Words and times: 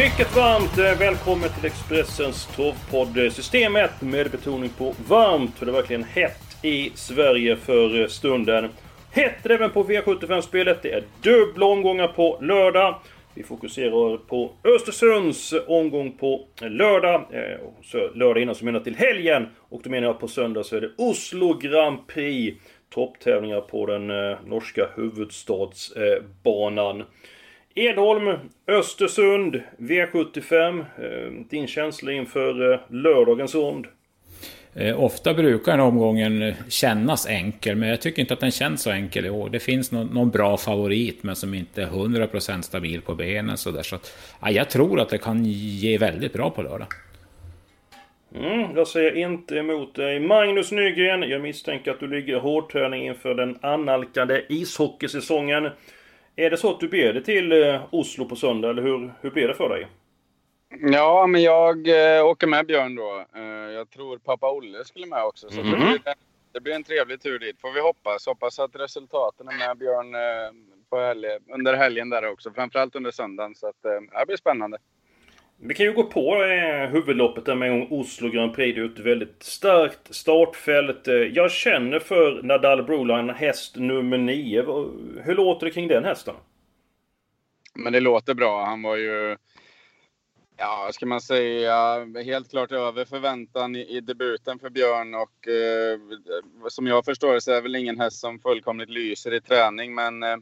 Mycket 0.00 0.36
varmt 0.36 0.78
eh, 0.78 0.98
välkommen 0.98 1.48
till 1.48 1.64
Expressens 1.64 2.56
torvpodd 2.56 3.18
eh, 3.18 3.30
Systemet 3.30 4.02
med 4.02 4.30
betoning 4.30 4.70
på 4.78 4.94
varmt 5.08 5.58
för 5.58 5.66
det 5.66 5.72
är 5.72 5.76
verkligen 5.76 6.04
hett 6.04 6.64
i 6.64 6.90
Sverige 6.94 7.56
för 7.56 8.00
eh, 8.00 8.06
stunden. 8.06 8.68
Hett 9.10 9.44
är 9.44 9.48
det 9.48 9.54
även 9.54 9.70
på 9.70 9.84
V75-spelet. 9.84 10.82
Det 10.82 10.92
är 10.92 11.04
dubbla 11.22 11.66
omgångar 11.66 12.08
på 12.08 12.38
lördag. 12.40 13.00
Vi 13.34 13.42
fokuserar 13.42 14.16
på 14.16 14.52
Östersunds 14.64 15.54
omgång 15.66 16.12
på 16.12 16.46
lördag. 16.60 17.26
Så 17.82 18.10
lördag 18.14 18.42
innan 18.42 18.54
så 18.54 18.64
menar 18.64 18.80
till 18.80 18.96
helgen. 18.96 19.46
Och 19.58 19.80
då 19.84 19.90
menar 19.90 20.06
jag 20.06 20.20
på 20.20 20.28
söndag 20.28 20.64
så 20.64 20.76
är 20.76 20.80
det 20.80 20.90
Oslo 20.98 21.54
Grand 21.54 22.06
Prix. 22.06 22.58
Topptävlingar 22.94 23.60
på 23.60 23.86
den 23.86 24.06
norska 24.46 24.88
huvudstadsbanan. 24.96 27.02
Edholm, 27.74 28.38
Östersund, 28.66 29.62
V75. 29.78 30.78
Eh, 30.80 31.32
din 31.50 31.66
känsla 31.66 32.12
inför 32.12 32.72
eh, 32.72 32.80
lördagens 32.88 33.54
rond? 33.54 33.86
Eh, 34.74 35.04
Ofta 35.04 35.34
brukar 35.34 35.72
den 35.72 35.80
omgången 35.80 36.54
kännas 36.68 37.26
enkel, 37.28 37.76
men 37.76 37.88
jag 37.88 38.00
tycker 38.00 38.22
inte 38.22 38.34
att 38.34 38.40
den 38.40 38.50
känns 38.50 38.82
så 38.82 38.90
enkel 38.90 39.26
i 39.26 39.30
år. 39.30 39.48
Det 39.48 39.60
finns 39.60 39.92
någon, 39.92 40.06
någon 40.06 40.30
bra 40.30 40.56
favorit, 40.56 41.22
men 41.22 41.36
som 41.36 41.54
inte 41.54 41.82
är 41.82 41.86
100% 41.86 42.62
stabil 42.62 43.02
på 43.02 43.14
benen. 43.14 43.56
Så 43.56 43.70
där. 43.70 43.82
Så 43.82 43.96
att, 43.96 44.16
ja, 44.42 44.50
jag 44.50 44.70
tror 44.70 45.00
att 45.00 45.08
det 45.08 45.18
kan 45.18 45.44
ge 45.44 45.98
väldigt 45.98 46.32
bra 46.32 46.50
på 46.50 46.62
lördag. 46.62 46.88
Mm, 48.34 48.76
jag 48.76 48.88
säger 48.88 49.16
inte 49.16 49.56
emot 49.56 49.94
dig. 49.94 50.20
Magnus 50.20 50.72
Nygren, 50.72 51.22
jag 51.22 51.40
misstänker 51.40 51.90
att 51.90 52.00
du 52.00 52.06
ligger 52.06 52.36
i 52.36 52.38
hårdträning 52.38 53.06
inför 53.06 53.34
den 53.34 53.58
annalkande 53.62 54.42
ishockeysäsongen. 54.48 55.68
Är 56.36 56.50
det 56.50 56.56
så 56.56 56.70
att 56.70 56.80
du 56.80 56.88
ber 56.88 57.12
dig 57.12 57.24
till 57.24 57.52
eh, 57.62 57.82
Oslo 57.90 58.24
på 58.28 58.36
söndag, 58.36 58.70
eller 58.70 58.82
hur, 58.82 59.12
hur 59.20 59.30
blir 59.30 59.48
det 59.48 59.54
för 59.54 59.68
dig? 59.68 59.86
Ja, 60.92 61.26
men 61.26 61.42
jag 61.42 61.88
eh, 62.16 62.24
åker 62.26 62.46
med 62.46 62.66
Björn 62.66 62.94
då. 62.94 63.24
Eh, 63.36 63.42
jag 63.72 63.90
tror 63.90 64.18
pappa 64.18 64.50
Olle 64.52 64.84
skulle 64.84 65.06
med 65.06 65.24
också. 65.24 65.50
Så 65.50 65.60
Mhm. 65.62 65.70
det, 65.70 65.76
blir, 65.76 66.00
det 66.52 66.60
blir 66.60 66.74
en 66.74 66.84
trevlig 66.84 67.20
tur 67.22 67.38
dit, 67.38 67.60
får 67.60 67.72
vi 67.72 67.80
hoppas. 67.80 68.26
Hoppas 68.26 68.58
att 68.58 68.76
resultaten 68.76 69.48
är 69.48 69.58
med 69.68 69.78
Björn 69.78 70.14
eh, 70.14 70.52
på 70.90 70.98
helg, 71.00 71.26
under 71.54 71.74
helgen 71.74 72.10
där 72.10 72.28
också. 72.32 72.50
Framförallt 72.52 72.96
under 72.96 73.10
söndagen. 73.10 73.54
Så 73.54 73.66
att, 73.68 73.84
eh, 73.84 74.18
det 74.20 74.26
blir 74.26 74.36
spännande. 74.36 74.78
Vi 75.62 75.74
kan 75.74 75.86
ju 75.86 75.92
gå 75.92 76.04
på 76.04 76.44
eh, 76.44 76.90
huvudloppet 76.90 77.44
där 77.44 77.54
med 77.54 77.70
en 77.70 77.80
gång. 77.80 78.00
Oslo 78.00 78.28
Grand 78.28 78.54
Prix. 78.54 78.76
Det 78.76 78.80
är 78.80 78.84
ett 78.84 78.98
väldigt 78.98 79.42
starkt 79.42 80.14
startfält. 80.14 81.08
Eh, 81.08 81.14
jag 81.14 81.50
känner 81.50 81.98
för 81.98 82.42
Nadal 82.42 82.82
Broline, 82.82 83.30
häst 83.30 83.76
nummer 83.76 84.18
9. 84.18 84.62
Hur 85.22 85.34
låter 85.34 85.66
det 85.66 85.72
kring 85.72 85.88
den 85.88 86.04
hästen? 86.04 86.34
Men 87.74 87.92
det 87.92 88.00
låter 88.00 88.34
bra. 88.34 88.64
Han 88.64 88.82
var 88.82 88.96
ju, 88.96 89.36
ja, 90.56 90.82
vad 90.84 90.94
ska 90.94 91.06
man 91.06 91.20
säga, 91.20 92.06
helt 92.24 92.50
klart 92.50 92.72
över 92.72 93.04
förväntan 93.04 93.76
i, 93.76 93.96
i 93.96 94.00
debuten 94.00 94.58
för 94.58 94.70
Björn. 94.70 95.14
Och 95.14 95.48
eh, 95.48 95.98
som 96.68 96.86
jag 96.86 97.04
förstår 97.04 97.34
det 97.34 97.40
så 97.40 97.50
är 97.50 97.54
det 97.54 97.60
väl 97.60 97.76
ingen 97.76 98.00
häst 98.00 98.20
som 98.20 98.38
fullkomligt 98.38 98.90
lyser 98.90 99.34
i 99.34 99.40
träning. 99.40 99.94
Men, 99.94 100.22
eh, 100.22 100.36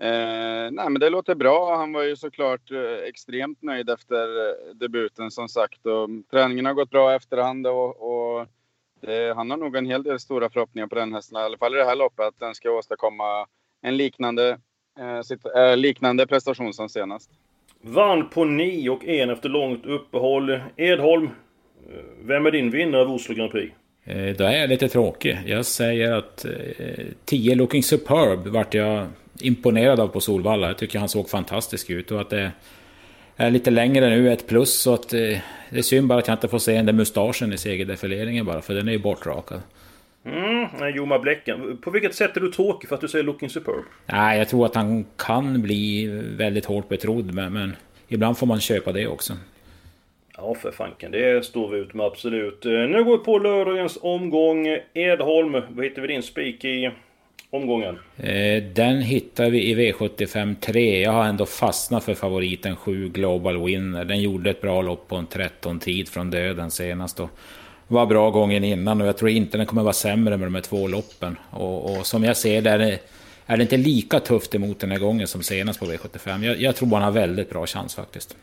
eh, 0.00 0.70
nej, 0.70 0.90
men 0.90 1.00
det 1.00 1.10
låter 1.10 1.34
bra. 1.34 1.76
Han 1.76 1.92
var 1.92 2.02
ju 2.02 2.16
såklart 2.16 2.70
eh, 2.70 3.08
extremt 3.08 3.62
nöjd 3.62 3.90
efter 3.90 4.48
eh, 4.48 4.74
debuten 4.74 5.30
som 5.30 5.48
sagt. 5.48 5.86
Och 5.86 6.04
mm, 6.04 6.22
träningen 6.30 6.66
har 6.66 6.74
gått 6.74 6.90
bra 6.90 7.12
i 7.12 7.16
efterhand. 7.16 7.66
Och, 7.66 7.96
och 8.00 8.46
det, 9.00 9.34
han 9.36 9.50
har 9.50 9.56
nog 9.56 9.76
en 9.76 9.86
hel 9.86 10.02
del 10.02 10.20
stora 10.20 10.50
förhoppningar 10.50 10.86
på 10.86 10.94
den 10.94 11.14
hästen, 11.14 11.38
i 11.38 11.40
alla 11.40 11.58
fall 11.58 11.74
i 11.74 11.78
det 11.78 11.84
här 11.84 11.96
loppet, 11.96 12.26
att 12.26 12.38
den 12.38 12.54
ska 12.54 12.70
åstadkomma 12.70 13.46
en 13.82 13.96
liknande, 13.96 14.58
eh, 14.98 15.20
sitt, 15.20 15.46
eh, 15.56 15.76
liknande 15.76 16.26
prestation 16.26 16.72
som 16.72 16.88
senast. 16.88 17.30
Vann 17.80 18.28
på 18.28 18.44
9 18.44 18.90
och 18.90 19.04
1 19.04 19.30
efter 19.30 19.48
långt 19.48 19.86
uppehåll. 19.86 20.60
Edholm, 20.76 21.24
eh, 21.24 22.04
vem 22.20 22.46
är 22.46 22.50
din 22.50 22.70
vinnare 22.70 23.02
av 23.02 23.10
Oslo 23.10 23.34
Grand 23.34 23.50
Prix? 23.50 23.74
Eh, 24.08 24.36
Då 24.36 24.44
är 24.44 24.60
jag 24.60 24.68
lite 24.68 24.88
tråkig. 24.88 25.38
Jag 25.46 25.66
säger 25.66 26.12
att 26.12 26.46
10 27.24 27.54
Looking 27.54 27.82
Superb 27.82 28.46
vart 28.46 28.74
jag 28.74 29.06
imponerad 29.40 30.00
av 30.00 30.08
på 30.08 30.20
Solvalla. 30.20 30.66
Jag 30.66 30.78
tycker 30.78 30.98
han 30.98 31.08
såg 31.08 31.30
fantastisk 31.30 31.90
ut 31.90 32.10
och 32.10 32.20
att 32.20 32.30
det 32.30 32.52
är 33.36 33.50
lite 33.50 33.70
längre 33.70 34.10
nu, 34.10 34.32
ett 34.32 34.46
plus. 34.46 34.74
Så 34.74 34.94
att 34.94 35.12
eh, 35.12 35.18
det 35.70 35.78
är 35.78 35.82
synd 35.82 36.06
bara 36.08 36.18
att 36.18 36.28
jag 36.28 36.34
inte 36.34 36.48
får 36.48 36.58
se 36.58 36.72
den 36.72 36.86
där 36.86 36.92
mustaschen 36.92 37.52
i 37.52 37.58
segerdefileringen 37.58 38.46
bara, 38.46 38.60
för 38.62 38.74
den 38.74 38.88
är 38.88 38.92
ju 38.92 38.98
bortrakad. 38.98 39.60
Mm, 40.26 40.94
Joma 40.96 41.18
Bläcken. 41.18 41.76
På 41.82 41.90
vilket 41.90 42.14
sätt 42.14 42.36
är 42.36 42.40
du 42.40 42.52
tråkig 42.52 42.88
för 42.88 42.94
att 42.94 43.00
du 43.00 43.08
säger 43.08 43.24
Looking 43.24 43.50
Superb? 43.50 43.84
Nej, 44.06 44.38
jag 44.38 44.48
tror 44.48 44.66
att 44.66 44.74
han 44.74 45.04
kan 45.16 45.62
bli 45.62 46.06
väldigt 46.36 46.64
hårt 46.64 46.88
betrodd, 46.88 47.34
men, 47.34 47.52
men 47.52 47.76
ibland 48.08 48.38
får 48.38 48.46
man 48.46 48.60
köpa 48.60 48.92
det 48.92 49.06
också. 49.06 49.32
Ja, 50.40 50.54
för 50.54 50.70
fanken. 50.70 51.10
Det 51.10 51.44
står 51.44 51.68
vi 51.68 51.78
ut 51.78 51.94
med 51.94 52.06
absolut. 52.06 52.66
Eh, 52.66 52.72
nu 52.72 53.04
går 53.04 53.18
vi 53.18 53.24
på 53.24 53.38
lördagens 53.38 53.98
omgång. 54.02 54.66
Edholm, 54.94 55.52
vad 55.52 55.84
hittar 55.84 56.02
vi 56.02 56.08
din 56.08 56.22
spik 56.22 56.64
i 56.64 56.90
omgången? 57.50 57.98
Eh, 58.16 58.62
den 58.62 59.02
hittar 59.02 59.50
vi 59.50 59.70
i 59.70 59.74
V75 59.74 60.54
3. 60.60 61.00
Jag 61.00 61.12
har 61.12 61.24
ändå 61.24 61.46
fastnat 61.46 62.04
för 62.04 62.14
favoriten 62.14 62.76
7 62.76 63.08
Global 63.08 63.64
Winner. 63.64 64.04
Den 64.04 64.20
gjorde 64.20 64.50
ett 64.50 64.60
bra 64.60 64.82
lopp 64.82 65.08
på 65.08 65.16
en 65.16 65.26
13 65.26 65.78
tid 65.78 66.08
från 66.08 66.30
döden 66.30 66.70
senast. 66.70 67.20
Och 67.20 67.30
var 67.88 68.06
bra 68.06 68.30
gången 68.30 68.64
innan 68.64 69.00
och 69.00 69.06
jag 69.06 69.16
tror 69.16 69.30
inte 69.30 69.56
den 69.56 69.66
kommer 69.66 69.82
vara 69.82 69.92
sämre 69.92 70.36
med 70.36 70.46
de 70.46 70.54
här 70.54 70.62
två 70.62 70.88
loppen. 70.88 71.36
Och, 71.50 71.98
och 71.98 72.06
som 72.06 72.24
jag 72.24 72.36
ser 72.36 72.62
det 72.62 72.70
är 72.70 72.78
det, 72.78 72.98
är 73.46 73.56
det 73.56 73.62
inte 73.62 73.76
lika 73.76 74.20
tufft 74.20 74.54
emot 74.54 74.80
den 74.80 74.90
här 74.90 74.98
gången 74.98 75.26
som 75.26 75.42
senast 75.42 75.80
på 75.80 75.86
V75. 75.86 76.44
Jag, 76.44 76.60
jag 76.60 76.76
tror 76.76 76.88
han 76.88 77.02
har 77.02 77.10
väldigt 77.10 77.50
bra 77.50 77.66
chans 77.66 77.94
faktiskt. 77.94 78.36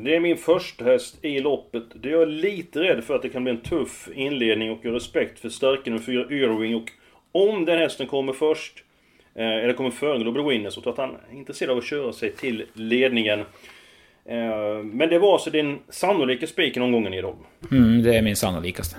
Det 0.00 0.16
är 0.16 0.20
min 0.20 0.36
första 0.36 0.84
häst 0.84 1.24
i 1.24 1.40
loppet. 1.40 1.82
Det 1.94 2.08
är 2.08 2.12
jag 2.12 2.28
lite 2.28 2.80
rädd 2.80 3.04
för 3.04 3.14
att 3.14 3.22
det 3.22 3.28
kan 3.28 3.44
bli 3.44 3.52
en 3.52 3.60
tuff 3.60 4.08
inledning 4.14 4.70
och 4.70 4.78
jag 4.82 4.90
har 4.90 4.94
respekt 4.94 5.40
för 5.40 5.48
stärken 5.48 5.92
med 5.92 6.04
4 6.04 6.26
Irving 6.30 6.74
och 6.76 6.90
om 7.32 7.64
den 7.64 7.78
hästen 7.78 8.06
kommer 8.06 8.32
först 8.32 8.84
eh, 9.34 9.46
eller 9.46 9.72
kommer 9.72 9.90
före 9.90 10.18
Global 10.18 10.48
Winner 10.48 10.70
så 10.70 10.80
tror 10.80 10.94
jag 10.96 11.04
att 11.04 11.10
han 11.10 11.20
är 11.32 11.38
intresserad 11.38 11.70
av 11.70 11.78
att 11.78 11.84
köra 11.84 12.12
sig 12.12 12.32
till 12.32 12.64
ledningen. 12.72 13.40
Eh, 14.24 14.82
Men 14.84 15.08
det 15.08 15.18
var 15.18 15.32
alltså 15.32 15.50
din 15.50 15.78
sannolika 15.88 16.46
spik 16.46 16.76
i 16.76 16.80
omgången 16.80 17.14
Edholm? 17.14 17.36
Mm, 17.70 18.02
det 18.02 18.16
är 18.16 18.22
min 18.22 18.36
sannolikaste. 18.36 18.96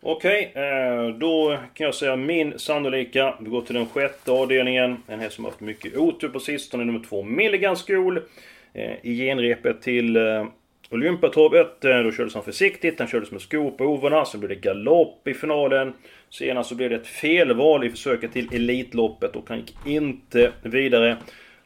Okej, 0.00 0.52
eh, 0.54 1.08
då 1.18 1.58
kan 1.74 1.84
jag 1.84 1.94
säga 1.94 2.16
min 2.16 2.58
sannolika. 2.58 3.34
Vi 3.40 3.50
går 3.50 3.62
till 3.62 3.74
den 3.74 3.86
sjätte 3.86 4.32
avdelningen. 4.32 4.96
En 5.06 5.20
häst 5.20 5.34
som 5.34 5.44
har 5.44 5.50
haft 5.50 5.60
mycket 5.60 5.96
otur 5.96 6.28
på 6.28 6.40
sistone, 6.40 6.84
nummer 6.84 7.00
två 7.08 7.22
Milligan 7.22 7.76
School. 7.76 8.20
Eh, 8.78 8.96
I 9.02 9.16
genrepet 9.16 9.82
till 9.82 10.16
eh, 10.16 10.46
Olympiatorpet, 10.90 11.84
eh, 11.84 11.98
då 11.98 12.12
kördes 12.12 12.34
han 12.34 12.44
försiktigt. 12.44 12.98
Han 12.98 13.08
kördes 13.08 13.30
med 13.30 13.40
skor 13.40 13.70
på 13.70 13.84
ovarna. 13.84 14.24
Sen 14.24 14.40
blev 14.40 14.48
det 14.48 14.54
galopp 14.54 15.28
i 15.28 15.34
finalen. 15.34 15.92
Senast 16.30 16.68
så 16.68 16.74
blev 16.74 16.90
det 16.90 16.96
ett 16.96 17.06
felval 17.06 17.84
i 17.84 17.90
försöket 17.90 18.32
till 18.32 18.54
Elitloppet 18.54 19.36
och 19.36 19.48
han 19.48 19.58
gick 19.58 19.74
inte 19.86 20.52
vidare. 20.62 21.16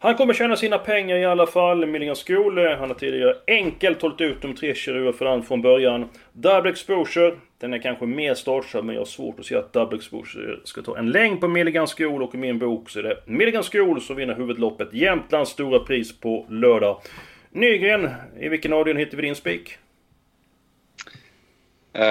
Han 0.03 0.15
kommer 0.15 0.35
tjäna 0.35 0.57
sina 0.57 0.79
pengar 0.79 1.17
i 1.17 1.25
alla 1.25 1.47
fall. 1.47 1.87
Milligan 1.87 2.17
School, 2.27 2.59
eh, 2.59 2.79
han 2.79 2.89
har 2.89 2.95
tidigare 2.95 3.37
enkelt 3.47 4.03
hållit 4.03 4.21
ut 4.21 4.43
de 4.43 4.55
tre 4.55 4.75
kirurger 4.75 5.13
för 5.13 5.27
han 5.27 5.43
från 5.43 5.63
början. 5.63 6.09
Double 6.33 6.71
Exposure, 6.71 7.37
den 7.59 7.75
är 7.75 7.79
kanske 7.79 8.07
mer 8.07 8.35
startsam 8.35 8.87
men 8.87 8.95
jag 8.95 9.01
har 9.01 9.07
svårt 9.07 9.41
att 9.41 9.47
se 9.47 9.57
att 9.57 9.73
Double 9.73 9.99
Exposure 9.99 10.61
ska 10.65 10.83
ta 10.83 10.99
en 10.99 11.11
längd 11.11 11.41
på 11.41 11.49
Milligan 11.49 11.87
School 11.87 12.23
och 12.23 12.35
i 12.35 12.39
min 12.39 12.59
bok 12.59 12.91
så 12.91 12.99
är 12.99 13.03
det 13.03 13.19
Milligan 13.27 13.63
School 13.63 14.01
som 14.01 14.17
vinner 14.17 14.35
huvudloppet. 14.35 14.93
Jämtlands 14.93 15.51
stora 15.51 15.79
pris 15.79 16.21
på 16.21 16.47
lördag. 16.49 17.01
Nygren, 17.51 18.11
i 18.41 18.49
vilken 18.49 18.73
avdelning 18.73 19.05
hittar 19.05 19.17
vi 19.17 19.23
din 19.23 19.35
spik? 19.35 19.79
Eh, 21.93 22.05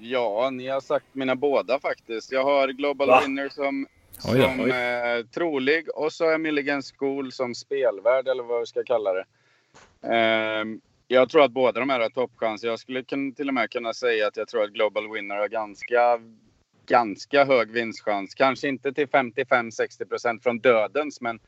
ja, 0.00 0.50
ni 0.52 0.68
har 0.68 0.80
sagt 0.80 1.06
mina 1.12 1.36
båda 1.36 1.80
faktiskt. 1.80 2.32
Jag 2.32 2.44
har 2.44 2.68
Global 2.68 3.08
Va? 3.08 3.20
Winner 3.22 3.48
som, 3.48 3.86
Oj 4.24 4.42
som 4.42 4.60
oj. 4.60 4.70
eh, 4.70 5.24
trolig 5.26 5.88
och 5.94 6.12
så 6.12 6.30
är 6.30 6.38
Milligan 6.38 6.82
School 6.82 7.32
som 7.32 7.54
spelvärd 7.54 8.28
eller 8.28 8.42
vad 8.42 8.60
vi 8.60 8.66
ska 8.66 8.84
kalla 8.84 9.12
det. 9.12 9.24
Eh, 10.02 10.64
jag 11.08 11.28
tror 11.28 11.44
att 11.44 11.50
båda 11.50 11.80
de 11.80 11.90
här 11.90 12.00
har 12.00 12.08
toppchans. 12.08 12.62
Jag 12.62 12.78
skulle 12.78 13.02
kun, 13.02 13.32
till 13.32 13.48
och 13.48 13.54
med 13.54 13.70
kunna 13.70 13.94
säga 13.94 14.26
att 14.26 14.36
jag 14.36 14.48
tror 14.48 14.64
att 14.64 14.70
Global 14.70 15.12
Winner 15.12 15.36
har 15.36 15.48
ganska 15.48 16.20
ganska 16.88 17.44
hög 17.44 17.70
vinstchans. 17.70 18.34
Kanske 18.34 18.68
inte 18.68 18.92
till 18.92 19.06
55-60% 19.06 20.42
från 20.42 20.58
dödens, 20.58 21.20
men 21.20 21.40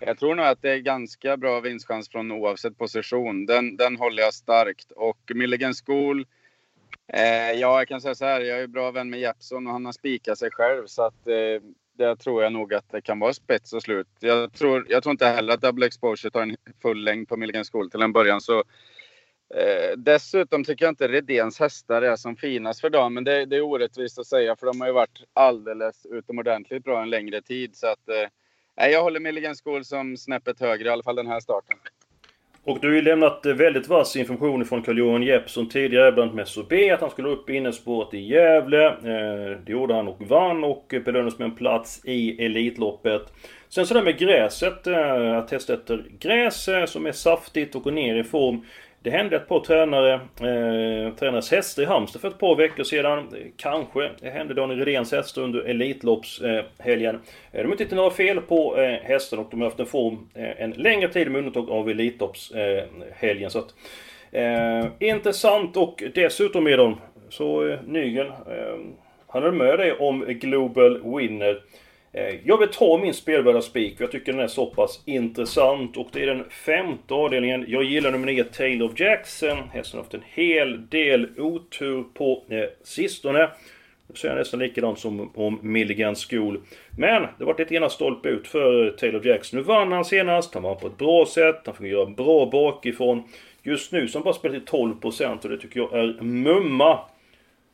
jag 0.00 0.18
tror 0.18 0.34
nog 0.34 0.46
att 0.46 0.62
det 0.62 0.70
är 0.70 0.78
ganska 0.78 1.36
bra 1.36 1.60
vinstchans 1.60 2.08
från 2.08 2.32
oavsett 2.32 2.78
position. 2.78 3.46
Den, 3.46 3.76
den 3.76 3.96
håller 3.96 4.22
jag 4.22 4.34
starkt. 4.34 4.90
Och 4.90 5.18
Milligan 5.34 5.74
School, 5.74 6.26
eh, 7.06 7.52
ja, 7.52 7.78
jag 7.78 7.88
kan 7.88 8.00
säga 8.00 8.14
så 8.14 8.24
här, 8.24 8.40
jag 8.40 8.60
är 8.60 8.66
bra 8.66 8.90
vän 8.90 9.10
med 9.10 9.20
Jeppson 9.20 9.66
och 9.66 9.72
han 9.72 9.84
har 9.84 9.92
spikat 9.92 10.38
sig 10.38 10.50
själv. 10.50 10.86
Så 10.86 11.02
att 11.02 11.26
eh, 11.26 11.62
där 11.98 12.14
tror 12.14 12.42
jag 12.42 12.52
nog 12.52 12.74
att 12.74 12.90
det 12.90 13.00
kan 13.00 13.18
vara 13.18 13.32
spets 13.32 13.72
och 13.72 13.82
slut. 13.82 14.08
Jag 14.20 14.52
tror, 14.52 14.86
jag 14.88 15.02
tror 15.02 15.10
inte 15.10 15.26
heller 15.26 15.54
att 15.54 15.60
Double 15.60 15.86
Exposure 15.86 16.30
tar 16.30 16.42
en 16.42 16.56
full 16.82 17.04
längd 17.04 17.28
på 17.28 17.36
Milligan 17.36 17.64
School 17.64 17.90
till 17.90 18.02
en 18.02 18.12
början. 18.12 18.40
Så 18.40 18.64
Eh, 19.54 19.96
dessutom 19.96 20.64
tycker 20.64 20.84
jag 20.84 20.92
inte 20.92 21.08
Redéns 21.08 21.60
hästar 21.60 22.02
är 22.02 22.16
som 22.16 22.36
finast 22.36 22.80
för 22.80 22.90
dagen. 22.90 23.14
Men 23.14 23.24
det, 23.24 23.46
det, 23.46 23.56
är 23.56 23.60
orättvist 23.60 24.18
att 24.18 24.26
säga 24.26 24.56
för 24.56 24.66
de 24.66 24.80
har 24.80 24.88
ju 24.88 24.92
varit 24.94 25.22
alldeles 25.32 26.06
utomordentligt 26.06 26.84
bra 26.84 27.02
en 27.02 27.10
längre 27.10 27.42
tid. 27.42 27.76
Så 27.76 27.86
att, 27.86 28.08
eh, 28.08 28.90
jag 28.90 29.02
håller 29.02 29.20
Milligan 29.20 29.54
School 29.64 29.84
som 29.84 30.16
snäppet 30.16 30.60
högre, 30.60 30.88
i 30.88 30.92
alla 30.92 31.02
fall 31.02 31.16
den 31.16 31.26
här 31.26 31.40
starten. 31.40 31.76
Och 32.68 32.78
du 32.80 32.88
har 32.88 32.94
ju 32.94 33.02
lämnat 33.02 33.46
väldigt 33.46 33.88
vass 33.88 34.16
information 34.16 34.64
från 34.64 34.82
Carl-Johan 34.82 35.22
Jeppsson 35.22 35.68
tidigare, 35.68 36.12
bland 36.12 36.28
annat 36.30 36.36
med 36.36 36.48
SOB, 36.48 36.72
att 36.94 37.00
han 37.00 37.10
skulle 37.10 37.28
upp 37.28 37.50
i 37.50 37.56
innerspåret 37.56 38.14
i 38.14 38.18
Gävle. 38.18 38.86
Eh, 38.86 39.58
det 39.64 39.72
gjorde 39.72 39.94
han 39.94 40.08
och 40.08 40.22
vann 40.22 40.64
och 40.64 40.94
belönades 41.04 41.38
med 41.38 41.44
en 41.44 41.54
plats 41.54 42.00
i 42.04 42.44
Elitloppet. 42.44 43.22
Sen 43.68 43.86
så 43.86 43.94
där 43.94 44.02
med 44.02 44.18
gräset, 44.18 44.86
eh, 44.86 45.38
att 45.38 45.48
testa 45.48 45.74
efter 45.74 46.04
gräs 46.20 46.68
eh, 46.68 46.84
som 46.84 47.06
är 47.06 47.12
saftigt 47.12 47.74
och 47.74 47.82
går 47.82 47.90
ner 47.90 48.16
i 48.16 48.24
form. 48.24 48.64
Det 49.02 49.10
hände 49.10 49.36
ett 49.36 49.48
par 49.48 49.60
tränare, 49.60 50.12
eh, 50.14 51.14
tränares 51.14 51.50
hästar 51.50 51.82
i 51.82 51.86
Halmstad 51.86 52.20
för 52.20 52.28
ett 52.28 52.38
par 52.38 52.56
veckor 52.56 52.84
sedan. 52.84 53.34
Kanske 53.56 54.10
det 54.20 54.30
hände 54.30 54.54
Daniel 54.54 54.84
Redéns 54.84 55.12
hästar 55.12 55.42
under 55.42 55.60
Elitloppshelgen. 55.60 57.14
Eh, 57.52 57.62
de 57.62 57.68
har 57.68 57.82
inte 57.82 57.94
några 57.94 58.10
fel 58.10 58.40
på 58.40 58.76
eh, 58.80 58.98
hästen 59.02 59.38
och 59.38 59.46
de 59.50 59.60
har 59.60 59.68
haft 59.68 59.80
en 59.80 59.86
form 59.86 60.28
eh, 60.34 60.62
en 60.62 60.70
längre 60.70 61.08
tid 61.08 61.30
med 61.30 61.38
undantag 61.38 61.70
av 61.70 61.90
Elitloppshelgen. 61.90 63.44
Eh, 63.44 63.48
så 63.48 63.58
att, 63.58 63.74
eh, 64.32 64.86
intressant 64.98 65.76
och 65.76 66.02
dessutom 66.14 66.66
är 66.66 66.76
de 66.76 66.96
så 67.28 67.68
eh, 67.68 67.78
Nygren, 67.86 68.26
eh, 68.26 68.78
han 69.26 69.42
är 69.42 69.50
med 69.50 69.78
dig 69.78 69.92
om 69.92 70.24
Global 70.28 71.16
Winner. 71.16 71.60
Eh, 72.12 72.34
jag 72.44 72.58
vill 72.58 72.68
ta 72.68 72.98
min 72.98 73.14
spelvärda 73.14 73.62
spik, 73.62 73.96
för 73.96 74.04
jag 74.04 74.12
tycker 74.12 74.32
den 74.32 74.40
är 74.40 74.48
så 74.48 74.66
pass 74.66 75.02
intressant. 75.04 75.96
Och 75.96 76.08
det 76.12 76.22
är 76.22 76.26
den 76.26 76.44
femte 76.50 77.14
avdelningen. 77.14 77.64
Jag 77.68 77.82
gillar 77.82 78.12
nummer 78.12 78.26
9, 78.26 78.44
Taylor 78.44 78.88
of 78.88 79.00
Jackson. 79.00 79.58
Hästen 79.72 79.98
har 79.98 80.04
haft 80.04 80.14
en 80.14 80.22
hel 80.26 80.88
del 80.88 81.40
otur 81.40 82.04
på 82.14 82.44
eh, 82.48 82.64
sistone. 82.82 83.50
Nu 84.08 84.14
säger 84.14 84.34
jag 84.34 84.38
nästan 84.38 84.60
likadant 84.60 84.98
som 84.98 85.30
om 85.34 85.58
Milligan 85.62 86.14
School. 86.14 86.60
Men 86.98 87.26
det 87.38 87.44
var 87.44 87.54
lite 87.58 87.74
ena 87.74 87.88
stolpe 87.88 88.28
ut 88.28 88.48
för 88.48 88.90
Taylor 88.90 89.26
Jackson. 89.26 89.58
Nu 89.58 89.64
vann 89.64 89.92
han 89.92 90.04
senast, 90.04 90.54
han 90.54 90.62
vann 90.62 90.76
på 90.76 90.86
ett 90.86 90.98
bra 90.98 91.26
sätt, 91.26 91.62
han 91.66 91.74
fick 91.74 91.86
göra 91.86 92.06
bra 92.06 92.46
bakifrån. 92.46 93.22
Just 93.62 93.92
nu 93.92 94.08
så 94.08 94.18
har 94.18 94.20
han 94.20 94.24
bara 94.24 94.34
spelat 94.34 94.66
till 94.66 94.78
12% 94.78 95.44
och 95.44 95.50
det 95.50 95.58
tycker 95.58 95.80
jag 95.80 95.92
är 95.92 96.22
mumma. 96.22 96.98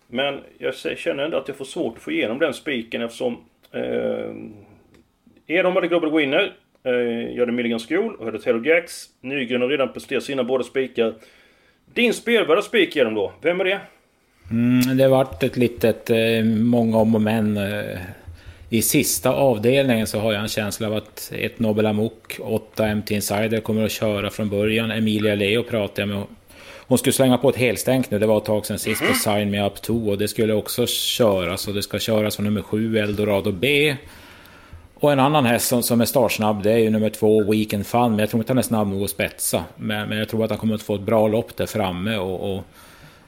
Men 0.07 0.41
jag 0.59 0.75
känner 0.75 1.25
ändå 1.25 1.37
att 1.37 1.49
jag 1.49 1.57
får 1.57 1.65
svårt 1.65 1.97
att 1.97 2.03
få 2.03 2.11
igenom 2.11 2.39
den 2.39 2.55
spiken 2.55 3.03
eftersom 3.03 3.37
Eh, 3.75 4.35
Edholm 5.47 5.75
hade 5.75 5.89
Global 5.89 6.17
Winner. 6.17 6.53
Eh, 6.85 6.93
jag 7.33 7.41
hade 7.41 7.53
Milligan 7.53 7.81
School 7.81 8.15
och 8.15 8.25
hade 8.25 8.39
Taylor 8.39 8.67
Jacks. 8.67 9.07
Nygren 9.21 9.61
har 9.61 9.69
redan 9.69 9.93
presterat 9.93 10.23
sina 10.23 10.45
båda 10.45 10.65
spikar. 10.65 11.15
Din 11.95 12.15
spelvärda 12.15 12.63
spik 12.63 12.97
Edholm 12.97 13.15
då, 13.15 13.33
vem 13.43 13.61
är 13.61 13.65
det? 13.65 13.81
Mm, 14.51 14.97
det 14.97 15.09
varit 15.09 15.43
ett 15.43 15.57
litet 15.57 16.11
eh, 16.11 16.45
många 16.45 16.99
om 16.99 17.15
och 17.15 17.21
men. 17.21 17.57
Eh, 17.57 17.99
I 18.71 18.83
sista 18.83 19.31
avdelningen 19.31 20.07
så 20.07 20.19
har 20.19 20.33
jag 20.33 20.43
en 20.43 20.49
känsla 20.49 20.87
av 20.87 20.95
att 20.95 21.33
ett 21.35 21.59
Nobel 21.59 21.87
Amok, 21.87 22.39
8 22.41 22.95
MT 22.95 23.11
Insider 23.11 23.61
kommer 23.61 23.85
att 23.85 23.91
köra 23.93 24.31
från 24.31 24.49
början. 24.49 24.91
Emilia 24.91 25.35
Leo 25.35 25.63
pratade 25.63 26.01
jag 26.03 26.09
med. 26.09 26.25
Hon 26.87 26.99
skulle 26.99 27.13
slänga 27.13 27.39
på 27.39 27.49
ett 27.49 27.57
helstänk 27.57 28.11
nu, 28.11 28.19
det 28.19 28.27
var 28.27 28.39
ett 28.39 28.45
tag 28.45 28.67
sedan 28.67 28.79
sist 28.79 29.01
på 29.01 29.07
mhm. 29.07 29.15
Sign 29.15 29.51
Me 29.51 29.67
Up 29.67 29.83
2 29.83 29.95
och 29.95 30.19
det 30.19 30.29
skulle 30.29 30.55
också 30.55 30.87
köras 30.87 31.69
och 31.69 31.75
det 31.75 31.83
ska 31.83 31.99
köras 31.99 32.37
från 32.37 32.45
nummer 32.45 32.63
7 32.63 32.99
Eldorado 32.99 33.53
B. 33.53 33.97
Och 34.95 35.13
en 35.13 35.21
annan 35.21 35.47
häst 35.47 35.69
som, 35.69 35.83
som 35.83 36.01
är 36.01 36.05
startsnabb 36.05 36.63
det 36.63 36.73
är 36.73 36.79
ju 36.79 36.91
nummer 36.91 37.11
2 37.11 37.51
Weekend 37.51 37.87
Fun, 37.87 38.11
men 38.11 38.19
jag 38.19 38.31
tror 38.31 38.41
inte 38.41 38.51
han 38.51 38.59
är 38.59 38.63
snabb 38.63 38.89
nog 38.89 39.05
att 39.05 39.11
spetsa. 39.11 39.65
Men, 39.77 40.09
men 40.09 40.19
jag 40.19 40.29
tror 40.29 40.45
att 40.45 40.51
han 40.51 40.59
kommer 40.59 40.75
att 40.75 40.83
få 40.83 40.95
ett 40.95 41.01
bra 41.01 41.29
lopp 41.29 41.57
där 41.57 41.67
framme 41.67 42.17
och, 42.17 42.55
och 42.55 42.65